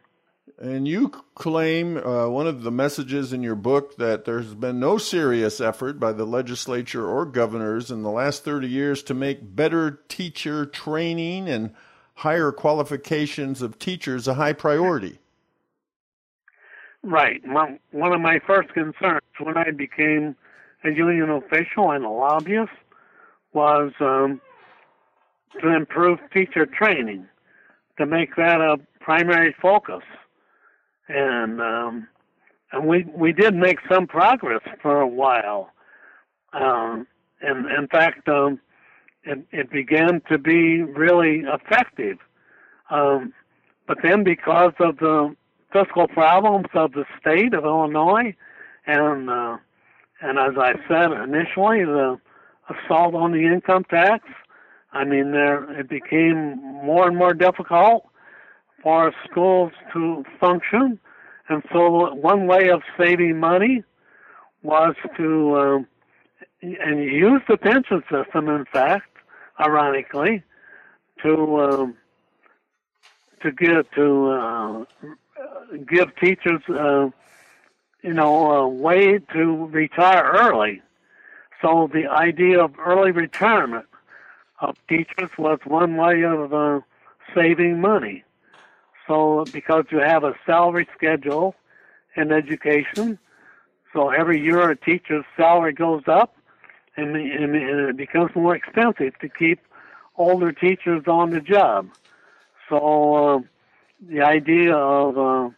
[0.61, 4.97] And you claim uh, one of the messages in your book that there's been no
[4.97, 9.99] serious effort by the legislature or governors in the last 30 years to make better
[10.07, 11.73] teacher training and
[12.13, 15.19] higher qualifications of teachers a high priority.
[17.01, 17.41] Right.
[17.45, 20.37] one of my first concerns when I became
[20.83, 22.71] a union official and a lobbyist
[23.53, 24.41] was um,
[25.61, 27.25] to improve teacher training,
[27.97, 30.03] to make that a primary focus
[31.07, 32.07] and um,
[32.71, 35.69] and we we did make some progress for a while.
[36.53, 37.07] Um,
[37.41, 38.59] and in fact, um,
[39.23, 42.17] it, it began to be really effective.
[42.89, 43.33] Um,
[43.87, 45.35] but then, because of the
[45.71, 48.35] fiscal problems of the state of Illinois,
[48.85, 49.57] and uh,
[50.23, 52.19] and as I said initially, the
[52.69, 54.23] assault on the income tax,
[54.93, 58.05] I mean, there it became more and more difficult
[58.81, 60.99] for schools to function.
[61.49, 63.83] And so one way of saving money
[64.61, 65.87] was to um,
[66.61, 68.47] and use the pension system.
[68.47, 69.09] In fact,
[69.59, 70.43] ironically,
[71.21, 71.95] to um,
[73.41, 74.85] to give to uh,
[75.87, 77.09] give teachers, uh,
[78.03, 80.81] you know, a way to retire early.
[81.61, 83.85] So the idea of early retirement
[84.59, 86.81] of teachers was one way of uh,
[87.33, 88.23] saving money.
[89.07, 91.55] So because you have a salary schedule
[92.15, 93.17] in education,
[93.93, 96.35] so every year a teacher's salary goes up,
[96.97, 99.59] and, and, and it becomes more expensive to keep
[100.17, 101.89] older teachers on the job.
[102.69, 103.39] So uh,
[104.07, 105.49] the idea of uh,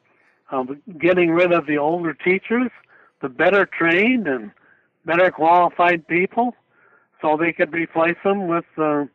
[0.51, 2.69] of getting rid of the older teachers,
[3.21, 4.51] the better trained and
[5.05, 6.55] better qualified people,
[7.21, 9.05] so they could replace them with uh,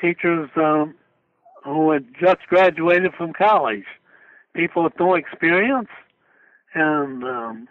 [0.00, 0.94] teachers um,
[1.64, 3.84] who had just graduated from college,
[4.54, 5.88] people with no experience
[6.74, 7.68] and um,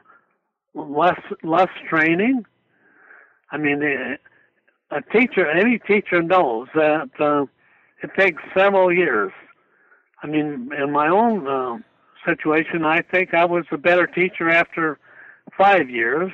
[0.74, 2.46] less less training.
[3.52, 3.84] I mean,
[4.92, 7.46] a teacher, any teacher knows that uh,
[8.02, 9.32] it takes several years.
[10.24, 11.78] I mean, in my own uh,
[12.26, 15.00] situation, I think I was a better teacher after
[15.58, 16.32] five years.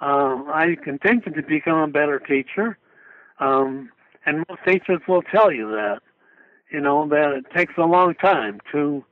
[0.00, 2.78] Uh, I continued to become a better teacher,
[3.38, 3.90] um,
[4.26, 6.00] and most teachers will tell you that
[6.72, 9.04] you know, that it takes a long time to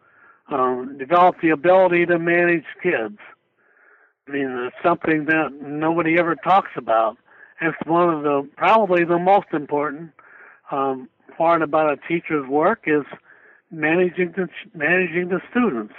[0.50, 3.18] um, develop the ability to manage kids.
[4.26, 7.18] I mean, it's something that nobody ever talks about.
[7.60, 10.12] It's one of the probably the most important
[10.70, 13.04] um, part about a teacher's work is
[13.70, 15.94] managing the managing the students.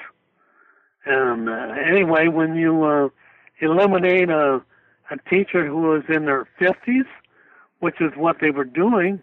[1.05, 3.10] And uh, anyway, when you uh,
[3.62, 4.62] eliminate a
[5.12, 7.05] a teacher who was in their 50s,
[7.79, 9.21] which is what they were doing,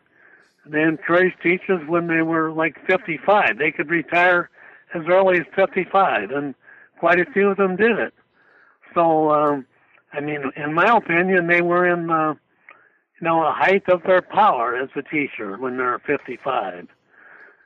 [0.66, 3.56] they encouraged teachers when they were like 55.
[3.58, 4.50] They could retire
[4.94, 6.54] as early as 55, and
[6.98, 8.12] quite a few of them did it.
[8.94, 9.66] So, um,
[10.12, 12.34] I mean, in my opinion, they were in, uh,
[13.20, 16.86] you know, a height of their power as a teacher when they're 55,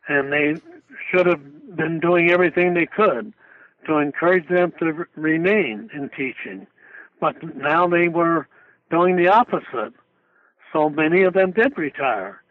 [0.09, 0.55] and they
[1.11, 3.33] should have been doing everything they could
[3.87, 6.67] to encourage them to remain in teaching.
[7.21, 8.49] But now they were
[8.91, 9.95] doing the opposite.
[10.73, 12.43] So many of them did retire.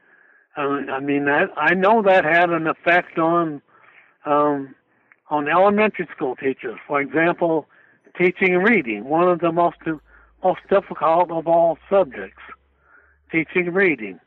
[0.58, 0.62] Uh,
[0.92, 3.62] I mean, that I know that had an effect on
[4.26, 4.76] um,
[5.30, 6.78] on elementary school teachers.
[6.88, 7.68] For example,
[8.18, 9.78] teaching reading, one of the most
[10.44, 12.42] most difficult of all subjects,
[13.32, 14.20] teaching reading.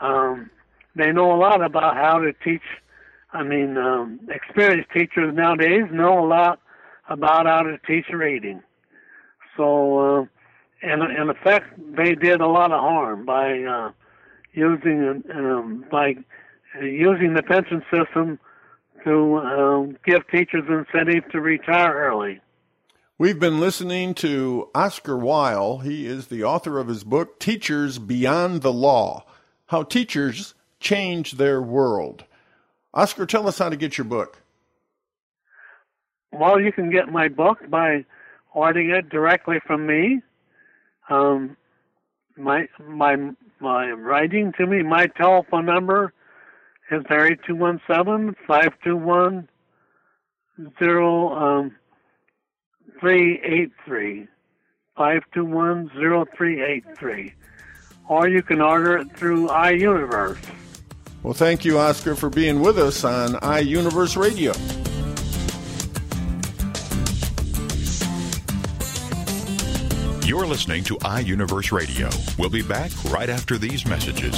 [0.00, 0.50] Um,
[0.96, 2.62] they know a lot about how to teach.
[3.32, 6.60] I mean, um, experienced teachers nowadays know a lot
[7.08, 8.62] about how to teach reading.
[9.56, 10.26] So, uh,
[10.82, 13.90] in, in effect, they did a lot of harm by uh,
[14.52, 16.16] using um, by
[16.80, 18.38] using the pension system
[19.04, 22.40] to um, give teachers incentive to retire early.
[23.16, 25.78] We've been listening to Oscar Weil.
[25.78, 29.24] He is the author of his book, Teachers Beyond the Law
[29.66, 32.24] How Teachers Change Their World.
[32.94, 34.40] Oscar, tell us how to get your book.
[36.32, 38.04] Well, you can get my book by
[38.52, 40.20] ordering it directly from me.
[41.08, 41.56] Um,
[42.36, 43.16] my my
[43.60, 44.82] my writing to me.
[44.82, 46.12] My telephone number
[46.90, 49.48] is area two one seven five two one
[50.78, 51.76] zero um
[53.00, 54.28] three eight three
[54.96, 57.34] five two one zero three eight three,
[58.08, 60.38] or you can order it through iUniverse.
[61.22, 64.52] Well, thank you, Oscar, for being with us on iUniverse Radio.
[70.24, 72.08] You're listening to iUniverse Radio.
[72.38, 74.36] We'll be back right after these messages.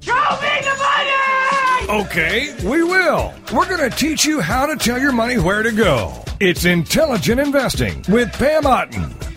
[0.00, 2.04] Show me the money!
[2.04, 3.34] Okay, we will.
[3.52, 6.22] We're going to teach you how to tell your money where to go.
[6.38, 9.19] It's Intelligent Investing with Pam Otten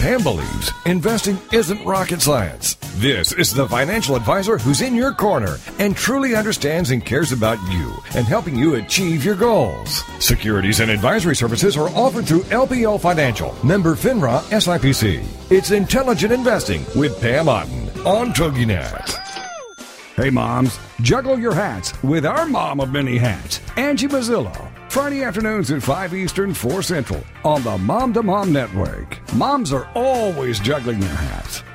[0.00, 2.76] Pam believes investing isn't rocket science.
[2.94, 7.58] This is the financial advisor who's in your corner and truly understands and cares about
[7.70, 10.02] you and helping you achieve your goals.
[10.18, 15.22] Securities and advisory services are offered through LPL Financial, member FINRA SIPC.
[15.50, 19.06] It's intelligent investing with Pam Otten on TogiNet.
[20.16, 24.79] Hey moms, juggle your hats with our mom of many hats, Angie Mazzillo.
[24.90, 29.20] Friday afternoons at 5 Eastern, 4 Central on the Mom to Mom Network.
[29.34, 31.62] Moms are always juggling their hats.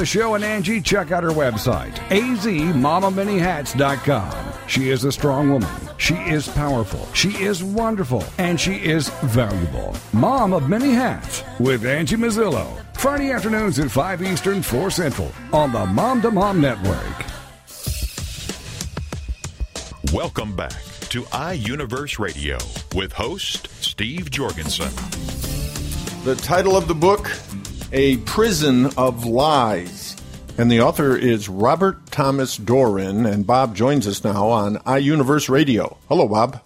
[0.00, 4.52] the show and Angie, check out her website, azmamamanyhats.com.
[4.66, 5.68] She is a strong woman.
[5.98, 7.06] She is powerful.
[7.12, 8.24] She is wonderful.
[8.38, 9.94] And she is valuable.
[10.14, 12.82] Mom of Many Hats with Angie Mazzillo.
[12.96, 17.26] Friday afternoons at 5 Eastern, 4 Central on the Mom to Mom Network.
[20.14, 22.56] Welcome back to iUniverse Radio
[22.94, 24.88] with host Steve Jorgensen.
[26.24, 27.30] The title of the book,
[27.92, 30.16] A Prison of Lies.
[30.56, 35.96] And the author is Robert Thomas Doran, and Bob joins us now on iUniverse Radio.
[36.08, 36.60] Hello, Bob.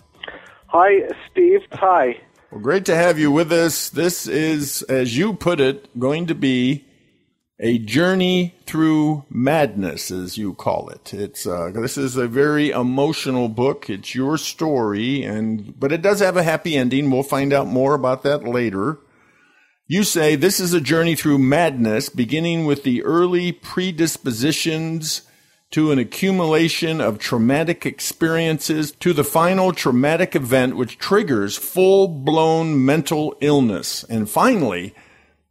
[0.67, 1.61] Hi, Steve.
[1.73, 2.21] Hi.
[2.51, 3.89] Well, great to have you with us.
[3.89, 6.85] This is, as you put it, going to be
[7.59, 11.15] a journey through madness, as you call it.
[11.15, 13.89] It's uh, this is a very emotional book.
[13.89, 17.11] It's your story, and but it does have a happy ending.
[17.11, 18.99] We'll find out more about that later.
[19.87, 25.23] You say this is a journey through madness, beginning with the early predispositions
[25.73, 32.83] to an accumulation of traumatic experiences to the final traumatic event which triggers full blown
[32.83, 34.95] mental illness, and finally,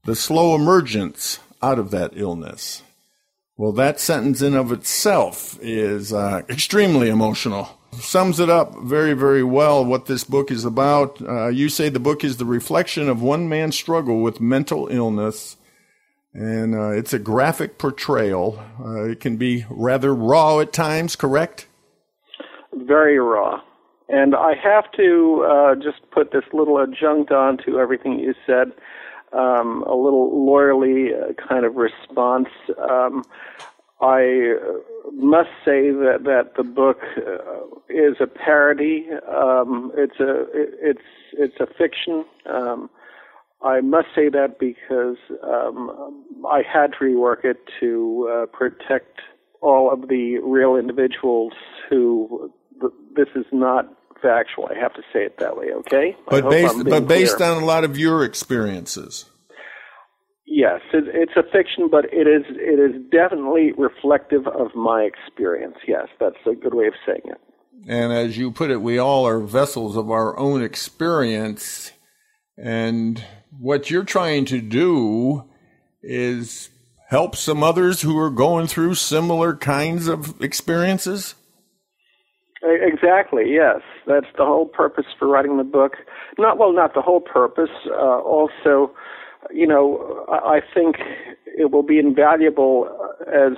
[0.06, 2.82] the slow emergence out of that illness.
[3.56, 7.80] Well, that sentence in of itself is uh, extremely emotional.
[8.00, 11.22] Sums it up very, very well what this book is about.
[11.22, 15.58] Uh, you say the book is the reflection of one man's struggle with mental illness,
[16.34, 18.64] and uh, it's a graphic portrayal.
[18.80, 21.68] Uh, it can be rather raw at times, correct?
[22.74, 23.62] Very raw.
[24.10, 28.74] And I have to uh, just put this little adjunct on to everything you said
[29.34, 32.50] um, a little lawyerly uh, kind of response.
[32.78, 33.24] Um,
[34.04, 39.08] I uh, must say that that the book uh, is a parody.
[39.34, 41.00] Um, it's a it's
[41.34, 42.26] it's a fiction.
[42.46, 42.90] Um,
[43.62, 49.22] I must say that because um, I had to rework it to uh, protect
[49.62, 51.54] all of the real individuals
[51.90, 52.52] who
[53.16, 53.86] this is not
[54.22, 54.68] factual.
[54.70, 56.18] I have to say it that way, okay?
[56.28, 57.52] But based, but based clear.
[57.52, 59.26] on a lot of your experiences.
[60.56, 65.78] Yes, it, it's a fiction, but it is it is definitely reflective of my experience.
[65.88, 67.42] Yes, that's a good way of saying it.
[67.88, 71.92] And as you put it, we all are vessels of our own experience,
[72.56, 75.44] and what you're trying to do
[76.04, 76.70] is
[77.10, 81.34] help some others who are going through similar kinds of experiences.
[82.62, 83.46] Exactly.
[83.48, 85.94] Yes, that's the whole purpose for writing the book.
[86.38, 87.72] Not well, not the whole purpose.
[87.90, 88.94] Uh, also,
[89.52, 90.98] you know, I think
[91.46, 92.90] it will be invaluable
[93.28, 93.54] as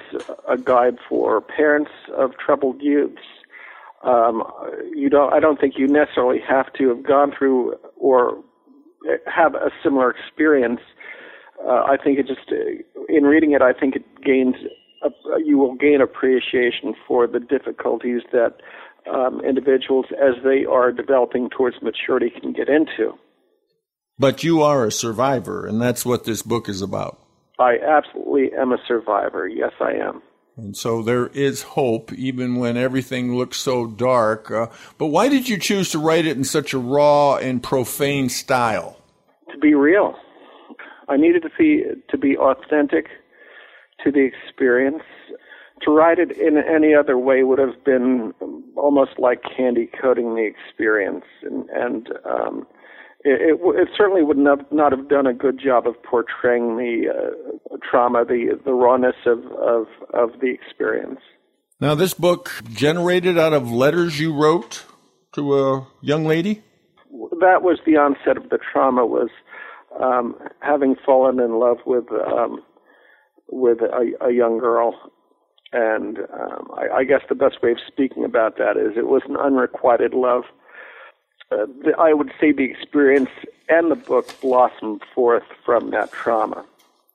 [0.48, 3.22] a guide for parents of troubled youths.
[4.04, 4.44] Um,
[4.94, 5.34] you don't.
[5.34, 8.44] I don't think you necessarily have to have gone through or
[9.26, 10.82] have a similar experience.
[11.64, 12.52] Uh, I think it just,
[13.10, 14.56] in reading it, I think it gains.
[15.04, 15.10] A,
[15.44, 18.62] you will gain appreciation for the difficulties that
[19.12, 23.14] um, individuals as they are developing towards maturity can get into.
[24.18, 27.20] But you are a survivor, and that's what this book is about.
[27.60, 29.48] I absolutely am a survivor.
[29.48, 30.22] Yes, I am.
[30.58, 34.50] And so there is hope, even when everything looks so dark.
[34.50, 38.30] Uh, but why did you choose to write it in such a raw and profane
[38.30, 38.98] style?
[39.52, 40.16] To be real.
[41.10, 43.08] I needed to be, to be authentic
[44.04, 45.04] to the experience.
[45.82, 48.34] To write it in any other way would have been
[48.78, 51.26] almost like candy coating the experience.
[51.44, 52.68] And, and um,
[53.26, 57.10] it, it, it, certainly would not, not have done a good job of portraying the
[57.10, 61.20] uh, trauma, the the rawness of, of of the experience.
[61.82, 64.86] Now, this book generated out of letters you wrote
[65.34, 66.64] to a young lady.
[67.40, 69.08] That was the onset of the trauma.
[69.08, 69.32] Was
[70.00, 72.64] um, having fallen in love with um,
[73.50, 74.94] with a, a young girl,
[75.74, 79.24] and um, I, I guess the best way of speaking about that is it was
[79.28, 80.44] an unrequited love
[81.56, 83.30] uh, the, I would say the experience
[83.70, 86.66] and the book blossomed forth from that trauma.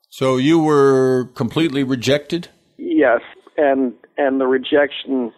[0.09, 2.49] So you were completely rejected?
[2.77, 3.21] Yes,
[3.57, 5.31] and and the rejection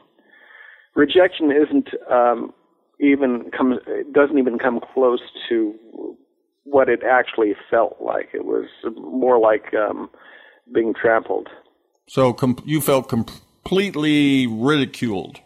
[0.96, 2.54] rejection isn't um,
[3.00, 3.80] even comes
[4.12, 5.76] doesn't even come close to
[6.64, 8.30] what it actually felt like.
[8.34, 10.10] It was more like um,
[10.74, 11.50] being trampled.
[12.08, 15.40] So com- you felt completely ridiculed.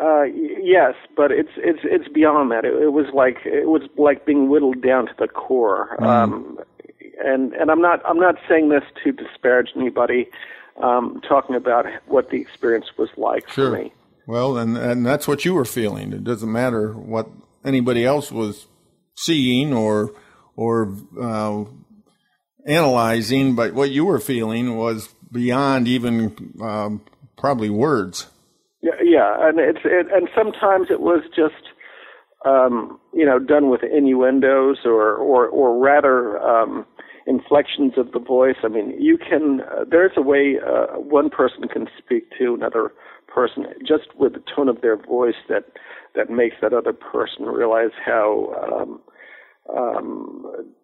[0.00, 2.64] Uh, yes, but it's it's it's beyond that.
[2.64, 5.96] It, it, was like it was like being whittled down to the core.
[6.00, 6.06] Mm.
[6.06, 6.58] Um,
[7.24, 10.28] and and I'm not I'm not saying this to disparage anybody.
[10.82, 13.70] Um, talking about what the experience was like sure.
[13.70, 13.92] for me.
[14.26, 16.12] Well, and and that's what you were feeling.
[16.12, 17.28] It doesn't matter what
[17.64, 18.66] anybody else was
[19.16, 20.12] seeing or
[20.56, 21.64] or uh,
[22.66, 27.02] analyzing, but what you were feeling was beyond even um,
[27.36, 28.26] probably words.
[28.84, 31.72] Yeah, yeah, and it's it, and sometimes it was just
[32.44, 36.84] um, you know done with innuendos or or or rather um,
[37.26, 38.56] inflections of the voice.
[38.62, 42.92] I mean, you can uh, there's a way uh, one person can speak to another
[43.26, 45.64] person just with the tone of their voice that
[46.14, 49.00] that makes that other person realize how um,
[49.74, 50.74] um,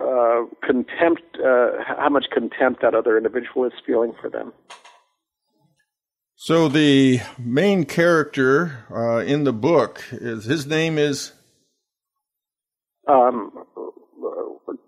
[0.00, 4.52] uh, contempt, uh, how much contempt that other individual is feeling for them.
[6.38, 11.32] So the main character uh, in the book is his name is
[13.08, 13.52] um,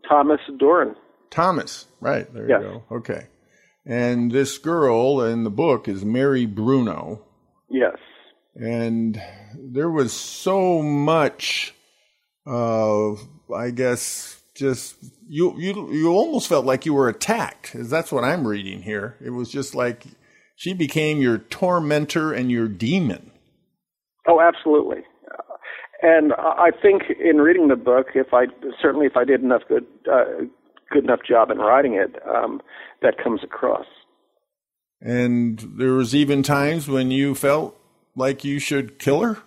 [0.07, 0.94] Thomas Doran.
[1.30, 2.32] Thomas, right?
[2.34, 2.61] There yes.
[2.61, 2.96] you go.
[2.96, 3.28] Okay,
[3.86, 7.24] and this girl in the book is Mary Bruno.
[7.70, 7.96] Yes,
[8.55, 9.20] and
[9.55, 11.72] there was so much
[12.44, 14.96] of, I guess, just
[15.26, 17.72] you you you almost felt like you were attacked.
[17.74, 19.16] That's what I'm reading here.
[19.24, 20.05] It was just like
[20.59, 23.30] she became your tormentor and your demon.
[24.26, 25.04] Oh, absolutely.
[26.02, 28.46] And I think in reading the book, if I
[28.82, 30.24] certainly if I did enough good uh,
[30.90, 32.61] good enough job in writing it, um,
[33.02, 33.86] that comes across.
[35.00, 37.80] And there was even times when you felt
[38.16, 39.38] like you should kill her.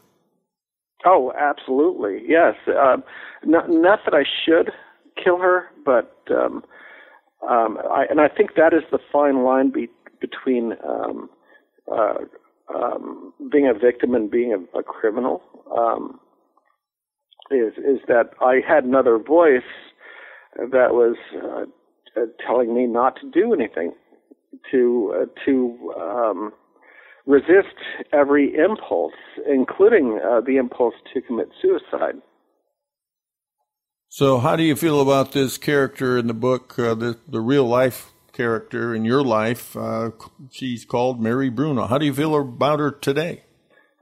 [1.05, 2.55] Oh, absolutely, yes.
[2.67, 2.97] Uh,
[3.43, 4.71] not, not that I should
[5.21, 6.63] kill her, but um,
[7.49, 9.89] um, I, and I think that is the fine line be,
[10.21, 11.29] between um,
[11.91, 12.19] uh,
[12.73, 15.41] um, being a victim and being a, a criminal
[15.75, 16.19] um,
[17.51, 19.61] is is that I had another voice
[20.55, 21.65] that was uh,
[22.19, 23.93] uh, telling me not to do anything,
[24.71, 26.53] to uh, to um,
[27.25, 27.75] resist
[28.13, 29.13] every impulse,
[29.49, 32.15] including uh, the impulse to commit suicide.
[34.09, 37.65] So, how do you feel about this character in the book, uh, the the real
[37.65, 39.75] life character in your life.
[39.75, 40.11] Uh,
[40.49, 41.87] she's called Mary Bruno.
[41.87, 43.43] How do you feel about her today?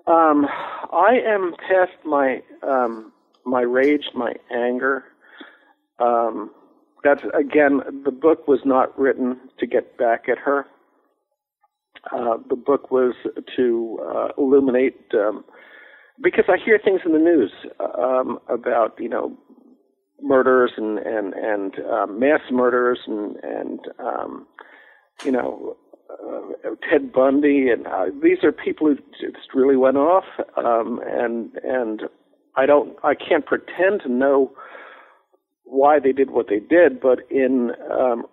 [0.08, 0.46] Um,
[0.92, 3.12] I am past my um,
[3.46, 5.04] my rage, my anger.
[6.00, 6.52] Um,
[7.04, 10.66] that's again, the book was not written to get back at her.
[12.12, 13.14] Uh, the book was
[13.56, 15.44] to uh, illuminate um,
[16.22, 19.38] because I hear things in the news um, about you know
[20.22, 24.48] murders and and and uh, mass murders and and um,
[25.24, 25.78] you know
[26.10, 30.26] uh, Ted Bundy and uh, these are people who just really went off
[30.58, 32.02] um, and and
[32.56, 34.52] I don't I can't pretend to know
[35.70, 38.26] why they did what they did, but in um,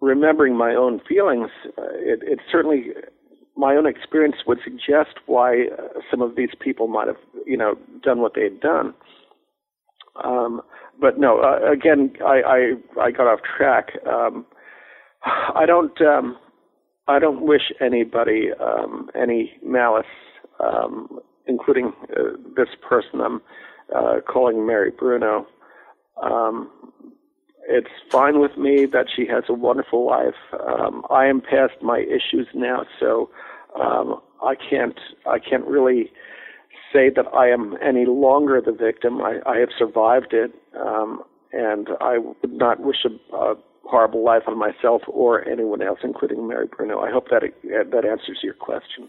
[0.00, 2.88] remembering my own feelings, uh, it, it certainly
[3.56, 7.16] my own experience would suggest why uh, some of these people might have
[7.46, 8.94] you know done what they had done.
[10.22, 10.62] Um,
[11.00, 12.42] but no, uh, again, I,
[12.98, 13.92] I I got off track.
[14.06, 14.46] Um,
[15.24, 16.36] I don't um,
[17.08, 20.06] I don't wish anybody um, any malice,
[20.60, 23.40] um, including uh, this person I'm
[23.94, 25.46] uh, calling Mary Bruno.
[26.22, 26.70] Um,
[27.68, 30.34] it's fine with me that she has a wonderful life.
[30.68, 33.30] Um, I am past my issues now, so
[33.80, 36.10] um, I can't I can't really
[36.92, 39.20] say that I am any longer the victim.
[39.20, 41.22] I, I have survived it, um,
[41.52, 46.46] and I would not wish a, a horrible life on myself or anyone else, including
[46.46, 47.00] Mary Bruno.
[47.00, 49.08] I hope that it, that answers your question.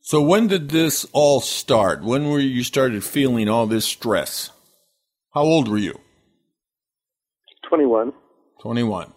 [0.00, 2.04] So, when did this all start?
[2.04, 4.50] When were you started feeling all this stress?
[5.34, 5.98] How old were you?
[7.68, 8.12] 21.
[8.62, 9.12] 21.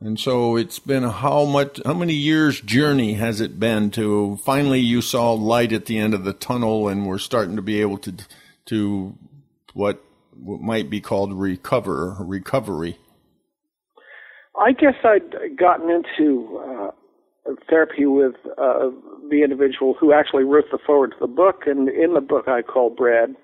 [0.00, 4.78] And so it's been how much, how many years journey has it been to finally
[4.78, 7.98] you saw light at the end of the tunnel and we're starting to be able
[7.98, 8.14] to,
[8.66, 9.18] to
[9.74, 10.00] what,
[10.40, 12.96] what might be called recover, recovery?
[14.56, 16.90] I guess I'd gotten into uh,
[17.68, 18.90] therapy with uh,
[19.30, 22.62] the individual who actually wrote the foreword to the book, and in the book I
[22.62, 23.34] call Brad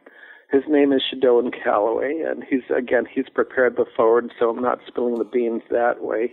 [0.54, 4.78] his name is Shadoan Calloway, and he's again he's prepared the foreword, so I'm not
[4.86, 6.32] spilling the beans that way.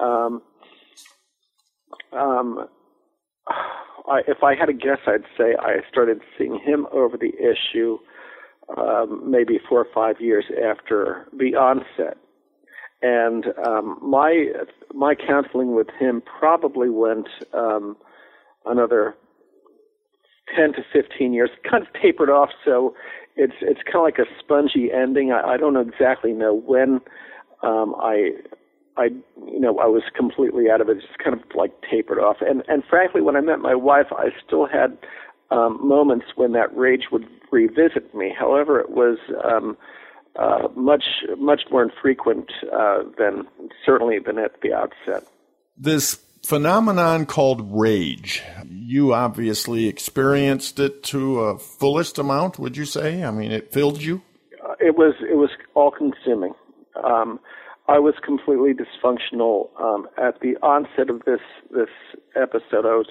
[0.00, 0.42] Um,
[2.12, 2.66] um,
[3.46, 7.98] I, if I had a guess, I'd say I started seeing him over the issue
[8.76, 12.16] um, maybe four or five years after the onset,
[13.00, 14.46] and um, my
[14.92, 17.96] my counseling with him probably went um,
[18.66, 19.14] another
[20.56, 22.50] 10 to 15 years, kind of tapered off.
[22.64, 22.94] So
[23.36, 25.32] it's it's kind of like a spongy ending.
[25.32, 27.00] I, I don't exactly know when
[27.62, 28.32] um, I
[28.96, 29.04] I
[29.46, 30.98] you know I was completely out of it.
[30.98, 32.36] It's just kind of like tapered off.
[32.40, 34.98] And and frankly, when I met my wife, I still had
[35.50, 38.34] um, moments when that rage would revisit me.
[38.38, 39.76] However, it was um,
[40.36, 41.04] uh, much
[41.38, 43.46] much more infrequent uh, than
[43.84, 45.26] certainly than at the outset.
[45.76, 48.42] This phenomenon called rage.
[48.68, 53.22] You obviously experienced it to a fullest amount, would you say?
[53.22, 54.22] I mean, it filled you?
[54.64, 56.54] Uh, it was it was all consuming.
[57.02, 57.40] Um,
[57.88, 61.40] I was completely dysfunctional um, at the onset of this
[61.70, 61.90] this
[62.36, 62.86] episode.
[62.86, 63.08] I was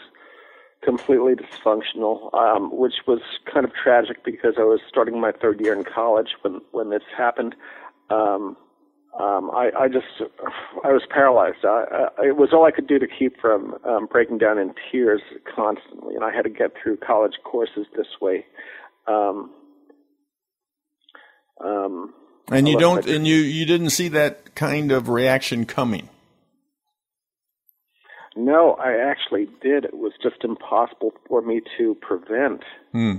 [0.82, 3.19] completely dysfunctional, um, which was
[3.51, 7.03] kind of tragic because I was starting my third year in college when when this
[7.15, 7.55] happened.
[8.09, 8.57] Um,
[9.20, 10.05] um, I, I just
[10.86, 11.66] I was paralyzed.
[11.66, 14.74] I, I, it was all I could do to keep from um, breaking down in
[14.91, 15.22] tears
[15.53, 18.45] constantly, and I had to get through college courses this way.
[19.07, 19.51] Um,
[21.64, 22.14] um,
[22.49, 26.07] and you don't, and you you didn't see that kind of reaction coming.
[28.36, 29.84] No, I actually did.
[29.84, 32.64] It was just impossible for me to prevent.
[32.93, 33.18] Hmm.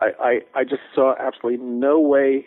[0.00, 2.46] I, I I just saw absolutely no way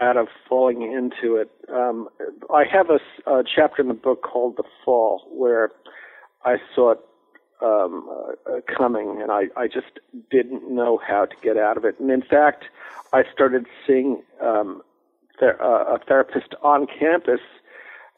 [0.00, 1.50] out of falling into it.
[1.72, 2.08] Um,
[2.52, 5.70] I have a, a, chapter in the book called The Fall where
[6.44, 7.00] I saw it
[7.62, 8.08] um,
[8.46, 11.98] uh, coming and I, I just didn't know how to get out of it.
[12.00, 12.64] And in fact,
[13.12, 14.82] I started seeing um,
[15.38, 17.40] ther- uh, a therapist on campus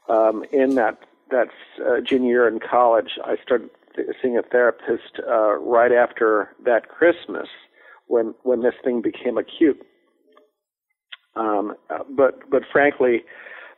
[0.08, 0.98] um, in that
[1.30, 1.48] that
[1.84, 3.18] uh, junior year in college.
[3.24, 7.48] I started th- seeing a therapist uh, right after that Christmas
[8.06, 9.84] when when this thing became acute
[11.37, 11.74] um,
[12.16, 13.24] but but frankly,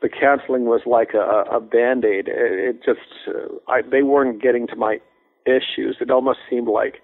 [0.00, 2.28] the counseling was like a, a band aid.
[2.28, 4.98] It, it just uh, I, they weren't getting to my
[5.46, 5.96] issues.
[6.00, 6.96] It almost seemed like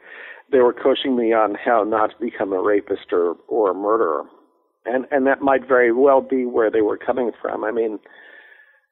[0.53, 4.25] they were coaching me on how not to become a rapist or or a murderer,
[4.87, 7.65] and and that might very well be where they were coming from.
[7.65, 7.99] I mean.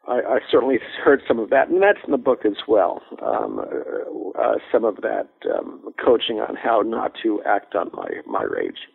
[0.08, 3.02] I, I certainly heard some of that, and that's in the book as well.
[3.24, 8.08] Um, uh, uh, some of that um, coaching on how not to act on my
[8.26, 8.88] my rage.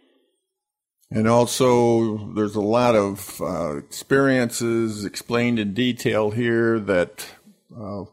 [1.09, 7.25] And also, there's a lot of uh, experiences explained in detail here that
[7.73, 8.03] uh,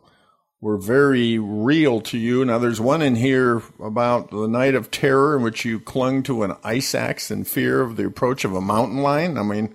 [0.61, 2.45] were very real to you.
[2.45, 6.45] Now, there's one in here about the night of terror in which you clung to
[6.45, 9.39] an ice axe in fear of the approach of a mountain lion.
[9.39, 9.75] I mean,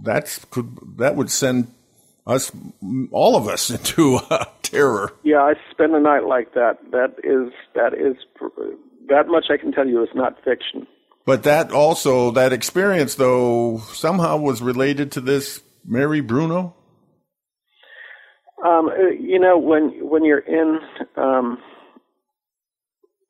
[0.00, 1.72] that's could that would send
[2.26, 2.52] us,
[3.10, 5.12] all of us, into uh, terror.
[5.22, 6.78] Yeah, I spent a night like that.
[6.90, 8.16] That is that is
[9.08, 10.86] that much I can tell you is not fiction.
[11.24, 16.74] But that also, that experience though, somehow was related to this Mary Bruno?
[18.64, 20.80] Um, uh, you know, when when you're in,
[21.16, 21.58] um,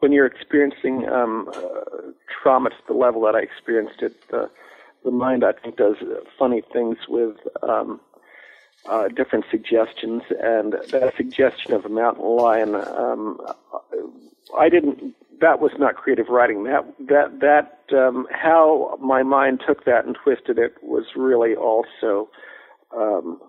[0.00, 2.12] when you're experiencing um, uh,
[2.42, 4.50] trauma to the level that I experienced it, the
[5.04, 5.96] the mind I think does
[6.38, 8.00] funny things with um,
[8.86, 13.40] uh, different suggestions, and that suggestion of a mountain lion, um,
[14.56, 16.64] I didn't that was not creative writing.
[16.64, 22.28] That that that um, how my mind took that and twisted it was really also,
[22.96, 23.40] um,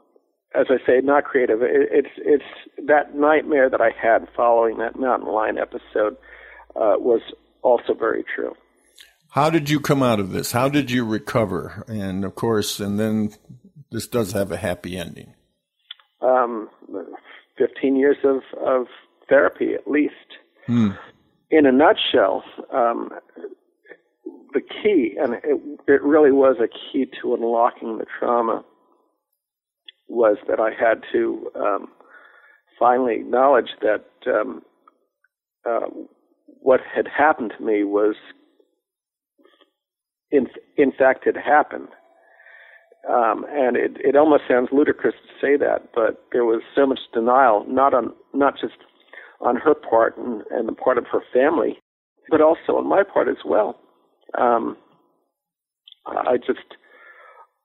[0.55, 1.61] as I say, not creative.
[1.61, 6.17] It, it's it's that nightmare that I had following that mountain lion episode
[6.75, 7.21] uh, was
[7.61, 8.53] also very true.
[9.29, 10.51] How did you come out of this?
[10.51, 11.83] How did you recover?
[11.87, 13.31] And of course, and then
[13.91, 15.33] this does have a happy ending?
[16.21, 16.69] Um,
[17.57, 18.87] 15 years of, of
[19.29, 20.13] therapy at least.
[20.67, 20.91] Hmm.
[21.51, 23.09] In a nutshell, um,
[24.53, 28.63] the key, and it, it really was a key to unlocking the trauma,
[30.07, 31.87] was that I had to um,
[32.79, 34.61] finally acknowledge that um,
[35.65, 35.87] uh,
[36.45, 38.15] what had happened to me was,
[40.31, 40.47] in
[40.77, 41.89] in fact, had happened.
[43.09, 46.99] Um, and it, it almost sounds ludicrous to say that, but there was so much
[47.13, 48.75] denial, not on not just
[49.41, 51.77] on her part and, and the part of her family,
[52.29, 53.77] but also on my part as well.
[54.39, 54.77] Um,
[56.05, 56.77] I just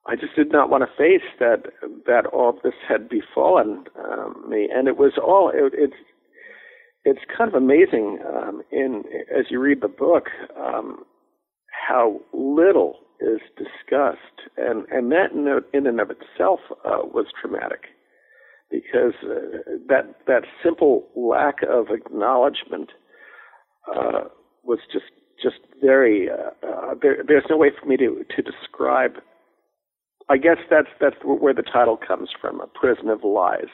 [0.07, 1.64] I just did not want to face that
[2.07, 5.97] that all this had befallen um, me, and it was all it, it's
[7.05, 9.05] it's kind of amazing um, in
[9.37, 10.27] as you read the book
[10.59, 11.05] um,
[11.89, 17.81] how little is discussed, and and that note in and of itself uh, was traumatic
[18.71, 22.91] because uh, that that simple lack of acknowledgement
[23.95, 24.25] uh,
[24.64, 25.07] was just
[25.43, 29.16] just very uh, uh, there, there's no way for me to to describe.
[30.28, 33.72] I guess that's that's where the title comes from, a prison of lies.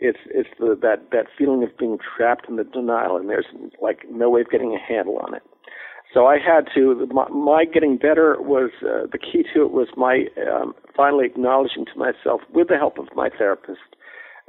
[0.00, 3.46] It's it's the, that that feeling of being trapped in the denial, and there's
[3.82, 5.42] like no way of getting a handle on it.
[6.12, 7.06] So I had to.
[7.12, 11.84] My, my getting better was uh, the key to it was my um, finally acknowledging
[11.86, 13.80] to myself, with the help of my therapist,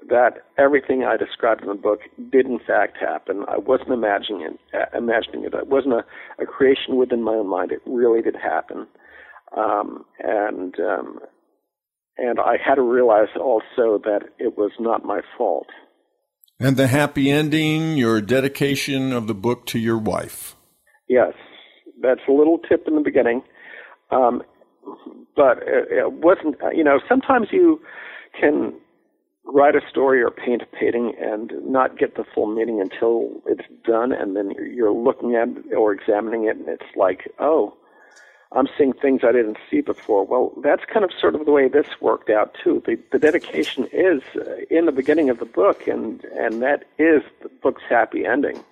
[0.09, 1.99] that everything I described in the book
[2.31, 3.45] did in fact happen.
[3.47, 4.59] I wasn't imagining it.
[4.73, 5.53] Uh, imagining it.
[5.53, 6.05] It wasn't a,
[6.41, 7.71] a creation within my own mind.
[7.71, 8.87] It really did happen,
[9.55, 11.19] um, and um,
[12.17, 15.67] and I had to realize also that it was not my fault.
[16.59, 20.55] And the happy ending, your dedication of the book to your wife.
[21.07, 21.33] Yes,
[22.01, 23.41] that's a little tip in the beginning,
[24.11, 24.43] um,
[25.35, 26.55] but it, it wasn't.
[26.75, 27.81] You know, sometimes you
[28.39, 28.73] can
[29.45, 33.67] write a story or paint a painting and not get the full meaning until it's
[33.83, 37.75] done and then you're looking at it or examining it and it's like oh
[38.51, 40.25] i'm seeing things i didn't see before.
[40.25, 42.83] Well that's kind of sort of the way this worked out too.
[42.85, 47.23] The, the dedication is uh, in the beginning of the book and and that is
[47.41, 48.63] the book's happy ending.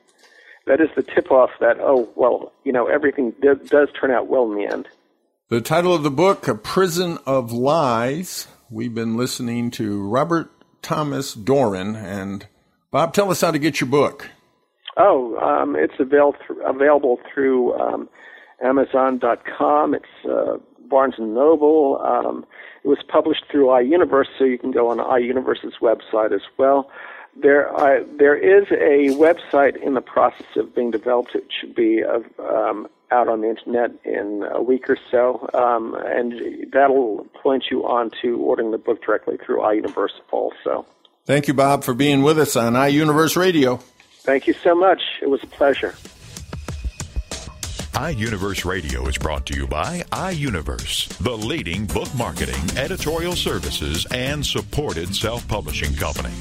[0.68, 4.28] That is the tip off that oh well you know everything does, does turn out
[4.28, 4.88] well in the end.
[5.50, 8.48] The title of the book a prison of lies.
[8.70, 10.52] We've been listening to robert
[10.82, 11.96] Thomas Doran.
[11.96, 12.48] And
[12.92, 14.30] Bob, tell us how to get your book.
[14.98, 18.10] Oh, um, it's avail- available through um,
[18.62, 19.94] Amazon.com.
[19.94, 20.58] It's uh,
[20.90, 22.02] Barnes and Noble.
[22.04, 22.46] Um,
[22.84, 26.90] it was published through iUniverse, so you can go on iUniverse's website as well.
[27.42, 31.36] There, uh, there is a website in the process of being developed.
[31.36, 32.04] It should be
[32.40, 37.86] um, out on the internet in a week or so, um, and that'll point you
[37.86, 40.86] on to ordering the book directly through iUniverse also.
[41.26, 43.78] Thank you, Bob, for being with us on iUniverse Radio.
[44.22, 45.02] Thank you so much.
[45.22, 45.94] It was a pleasure.
[47.94, 54.46] iUniverse Radio is brought to you by iUniverse, the leading book marketing, editorial services, and
[54.46, 56.34] supported self publishing company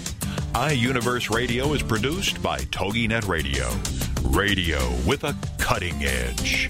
[0.59, 3.69] iUniverse Radio is produced by TogiNet Radio.
[4.31, 6.69] Radio with a cutting edge.